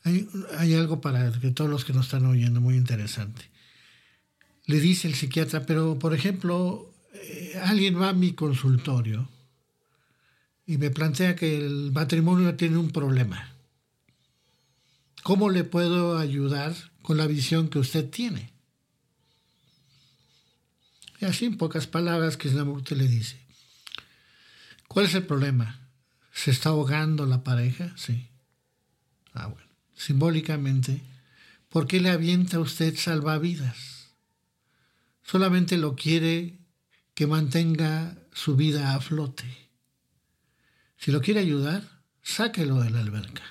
Hay, 0.03 0.73
algo 0.73 1.01
para 1.01 1.31
que 1.33 1.51
todos 1.51 1.69
los 1.69 1.83
que 1.83 1.93
nos 1.93 2.05
están 2.05 2.25
oyendo 2.25 2.61
muy 2.61 2.75
interesante. 2.75 3.49
Le 4.65 4.79
dice 4.79 5.07
el 5.07 5.15
psiquiatra, 5.15 5.65
pero 5.65 5.99
por 5.99 6.13
ejemplo, 6.13 6.93
eh, 7.13 7.59
alguien 7.61 7.99
va 7.99 8.09
a 8.09 8.13
mi 8.13 8.33
consultorio 8.33 9.29
y 10.65 10.77
me 10.77 10.91
plantea 10.91 11.35
que 11.35 11.57
el 11.57 11.91
matrimonio 11.91 12.55
tiene 12.55 12.77
un 12.77 12.91
problema. 12.91 13.53
¿Cómo 15.23 15.49
le 15.49 15.63
puedo 15.63 16.17
ayudar 16.17 16.73
con 17.01 17.17
la 17.17 17.27
visión 17.27 17.69
que 17.69 17.79
usted 17.79 18.09
tiene? 18.09 18.53
Y 21.19 21.25
así 21.25 21.45
en 21.45 21.57
pocas 21.57 21.87
palabras, 21.87 22.37
Krishnamurti 22.37 22.95
le 22.95 23.07
dice, 23.07 23.37
¿cuál 24.87 25.05
es 25.05 25.15
el 25.15 25.25
problema? 25.25 25.89
¿Se 26.31 26.51
está 26.51 26.69
ahogando 26.69 27.25
la 27.25 27.43
pareja? 27.43 27.91
Sí. 27.97 28.29
Ah, 29.33 29.47
bueno. 29.47 29.66
Simbólicamente, 29.97 31.01
¿por 31.69 31.87
qué 31.87 31.99
le 31.99 32.11
avienta 32.11 32.57
a 32.57 32.59
usted 32.59 32.95
salvavidas? 32.95 34.13
Solamente 35.23 35.77
lo 35.77 35.95
quiere 35.95 36.59
que 37.15 37.25
mantenga 37.25 38.15
su 38.31 38.55
vida 38.55 38.93
a 38.93 39.01
flote. 39.01 39.45
Si 40.97 41.11
lo 41.11 41.19
quiere 41.19 41.39
ayudar, 41.39 42.03
sáquelo 42.21 42.79
de 42.79 42.91
la 42.91 42.99
alberca. 42.99 43.43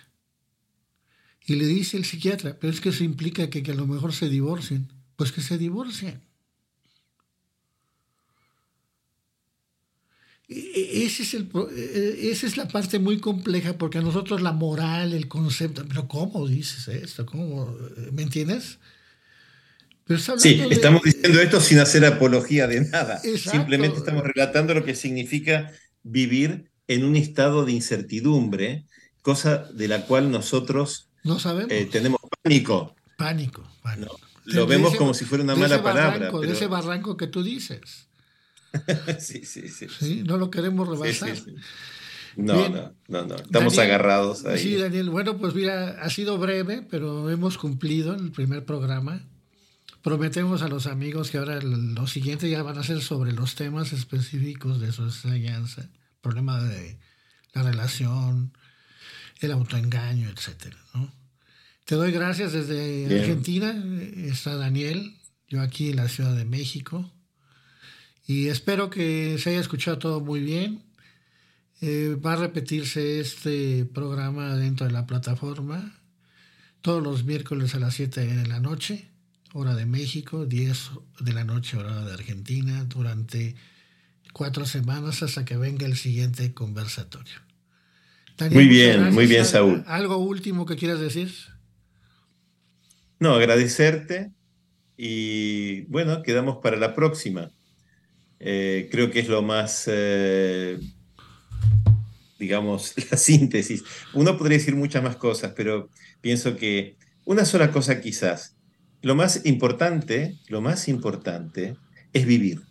Y 1.45 1.57
le 1.57 1.67
dice 1.67 1.97
el 1.97 2.05
psiquiatra, 2.05 2.59
pero 2.61 2.73
es 2.73 2.81
que 2.81 2.91
eso 2.91 3.03
implica 3.03 3.51
que, 3.51 3.65
que 3.65 3.73
a 3.73 3.75
lo 3.75 3.87
mejor 3.87 4.13
se 4.13 4.29
divorcien. 4.29 4.93
Pues 5.17 5.33
que 5.33 5.41
se 5.41 5.59
divorcien. 5.59 6.23
Ese 10.49 11.25
es 11.25 11.35
el, 11.35 11.49
e, 11.77 12.31
esa 12.31 12.47
es 12.47 12.57
la 12.57 12.69
parte 12.69 12.99
muy 12.99 13.19
compleja 13.19 13.77
porque 13.77 13.99
a 13.99 14.03
nosotros 14.03 14.43
la 14.43 14.53
moral, 14.53 15.13
el 15.13 15.27
concepto, 15.27 15.85
pero 15.89 16.07
¿cómo 16.07 16.47
dices 16.47 16.87
esto? 16.89 17.27
¿Cómo? 17.27 17.77
¿Me 18.13 18.23
entiendes? 18.23 18.79
sí, 20.39 20.63
estamos 20.71 21.03
diciendo 21.03 21.41
esto 21.41 21.61
sin 21.61 21.81
hacer 21.81 22.05
apología 22.05 22.69
de 22.69 22.83
nada. 22.83 23.19
Simplemente 23.19 23.99
estamos 23.99 24.23
relatando 24.23 24.73
lo 24.73 24.85
que 24.85 24.95
significa 24.95 25.73
vivir 26.05 26.71
en 26.87 27.05
un 27.05 27.17
estado 27.17 27.65
de 27.65 27.73
incertidumbre, 27.73 28.87
cosa 29.23 29.65
de 29.73 29.89
la 29.89 30.07
cual 30.07 30.31
nosotros 30.31 31.09
no 31.25 31.41
sabemos. 31.41 31.73
Eh, 31.73 31.89
tenemos 31.91 32.21
pánico. 32.43 32.95
Pánico, 33.19 33.69
pánico. 33.83 34.21
lo 34.45 34.67
vemos 34.69 34.95
como 34.95 35.13
si 35.13 35.25
fuera 35.25 35.43
una 35.43 35.57
mala 35.57 35.83
palabra. 35.83 36.31
De 36.31 36.53
ese 36.53 36.69
barranco 36.69 37.17
que 37.17 37.27
tú 37.27 37.43
dices. 37.43 38.07
sí, 39.19 39.45
sí, 39.45 39.69
sí, 39.69 40.23
No 40.25 40.37
lo 40.37 40.51
queremos 40.51 40.89
rebasar. 40.89 41.37
no, 42.37 42.69
no, 42.69 42.93
no, 43.09 43.27
no, 43.27 43.37
Estamos 43.37 43.79
agarrados 43.79 44.45
ahí. 44.45 44.59
Sí, 44.59 44.77
Daniel. 44.77 45.11
Bueno, 45.11 45.39
pues 45.39 45.55
mira, 45.55 46.01
ha 46.01 46.11
sido 46.11 46.39
breve, 46.39 46.83
pero 46.91 47.31
hemos 47.31 47.59
cumplido 47.59 48.15
el 48.15 48.33
primer 48.33 48.65
programa. 48.65 49.23
Prometemos 50.03 50.63
a 50.63 50.69
los 50.69 50.87
amigos 50.87 51.31
que 51.31 51.39
ahora 51.39 51.61
los 51.61 52.11
siguientes 52.11 52.51
ya 52.51 52.63
van 52.63 52.79
a 52.79 52.85
ser 52.85 53.03
sobre 53.03 53.33
los 53.33 53.57
temas 53.57 53.93
específicos 53.93 54.81
de 54.81 54.93
su 54.93 55.03
enseñanza. 55.03 55.91
Problema 56.21 56.63
de 56.63 56.99
la 57.53 57.63
relación, 57.63 58.53
el 59.41 59.53
autoengaño, 59.53 60.29
etcétera, 60.29 60.77
¿no? 60.95 61.13
Te 61.87 61.95
doy 61.95 62.11
gracias 62.11 62.53
desde 62.53 63.07
Argentina. 63.21 63.73
Está 64.17 64.57
Daniel, 64.57 65.17
yo 65.49 65.61
aquí 65.61 65.91
en 65.91 65.97
la 65.97 66.09
Ciudad 66.09 66.35
de 66.35 66.45
México. 66.45 67.13
Y 68.27 68.49
espero 68.49 68.91
que 68.91 69.39
se 69.39 69.51
haya 69.51 69.61
escuchado 69.61 69.99
todo 69.99 70.21
muy 70.21 70.41
bien. 70.41 70.83
Eh, 71.81 72.17
va 72.25 72.33
a 72.33 72.37
repetirse 72.37 73.21
este 73.21 73.85
programa 73.85 74.57
dentro 74.57 74.87
de 74.87 74.93
la 74.93 75.07
plataforma 75.07 76.01
todos 76.87 77.03
los 77.03 77.25
miércoles 77.25 77.75
a 77.75 77.81
las 77.81 77.95
7 77.95 78.25
de 78.25 78.47
la 78.47 78.61
noche, 78.61 79.11
hora 79.53 79.75
de 79.75 79.87
México, 79.87 80.47
10 80.47 80.91
de 81.19 81.33
la 81.33 81.43
noche, 81.43 81.77
hora 81.77 82.05
de 82.05 82.13
Argentina, 82.13 82.85
durante 82.85 83.57
cuatro 84.33 84.67
semanas 84.67 85.21
hasta 85.25 85.45
que 85.45 85.57
venga 85.57 85.85
el 85.85 85.97
siguiente 85.97 86.55
conversatorio. 86.55 87.41
muy 88.53 88.69
bien, 88.69 89.13
muy 89.13 89.27
bien, 89.27 89.45
Saúl. 89.45 89.83
¿Algo 89.89 90.19
último 90.19 90.65
que 90.65 90.77
quieras 90.77 91.01
decir? 91.01 91.33
No, 93.19 93.35
agradecerte 93.35 94.31
y 94.97 95.87
bueno, 95.87 96.23
quedamos 96.23 96.59
para 96.63 96.77
la 96.77 96.95
próxima. 96.95 97.51
Eh, 98.39 98.89
creo 98.91 99.11
que 99.11 99.21
es 99.21 99.29
lo 99.29 99.43
más, 99.43 99.85
eh, 99.87 100.79
digamos, 102.39 102.95
la 103.11 103.17
síntesis. 103.17 103.85
Uno 104.15 104.37
podría 104.37 104.59
decir 104.59 104.77
muchas 104.77 105.03
más 105.03 105.17
cosas, 105.17 105.53
pero 105.57 105.91
pienso 106.21 106.57
que 106.57 106.97
una 107.25 107.45
sola 107.45 107.71
cosa 107.73 108.01
quizás. 108.01 108.57
Lo 109.03 109.15
más 109.15 109.45
importante, 109.45 110.39
lo 110.49 110.61
más 110.61 110.89
importante 110.89 111.77
es 112.13 112.27
vivir. 112.27 112.63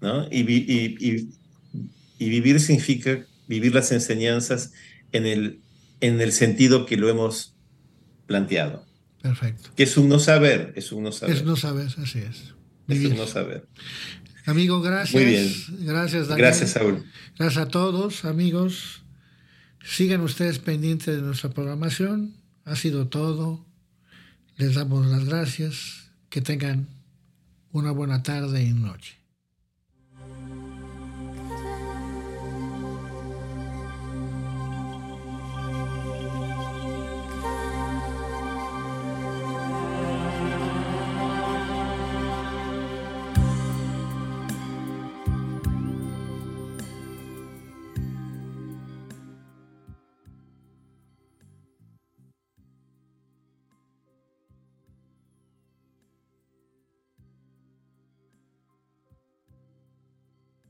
¿no? 0.00 0.26
Y, 0.30 0.42
vivir 2.18 2.60
significa 2.60 3.24
vivir 3.48 3.74
las 3.74 3.90
enseñanzas 3.92 4.72
en 5.12 5.26
el, 5.26 5.60
en 6.00 6.20
el 6.20 6.32
sentido 6.32 6.86
que 6.86 6.96
lo 6.96 7.08
hemos 7.08 7.56
planteado. 8.26 8.86
Perfecto. 9.22 9.70
Que 9.76 9.82
es 9.82 9.96
un 9.96 10.08
no 10.08 10.18
saber, 10.18 10.72
es 10.76 10.92
un 10.92 11.02
no 11.02 11.12
saber. 11.12 11.36
Es 11.36 11.44
no 11.44 11.56
saber, 11.56 11.88
así 11.98 12.20
es. 12.20 12.54
Es 12.88 13.04
un 13.04 13.16
no 13.16 13.26
saber. 13.26 13.66
Amigo, 14.46 14.80
gracias. 14.80 15.14
Muy 15.14 15.24
bien. 15.24 15.52
Gracias, 15.86 16.28
Daniel. 16.28 16.46
Gracias, 16.46 16.70
Saúl. 16.70 17.04
Gracias 17.38 17.64
a 17.64 17.68
todos, 17.68 18.24
amigos. 18.24 19.02
Sigan 19.84 20.20
ustedes 20.22 20.58
pendientes 20.58 21.16
de 21.16 21.22
nuestra 21.22 21.50
programación. 21.50 22.34
Ha 22.64 22.76
sido 22.76 23.08
todo. 23.08 23.64
Les 24.56 24.74
damos 24.74 25.06
las 25.06 25.24
gracias. 25.24 26.10
Que 26.28 26.40
tengan 26.40 26.88
una 27.72 27.90
buena 27.90 28.22
tarde 28.22 28.62
y 28.62 28.72
noche. 28.72 29.19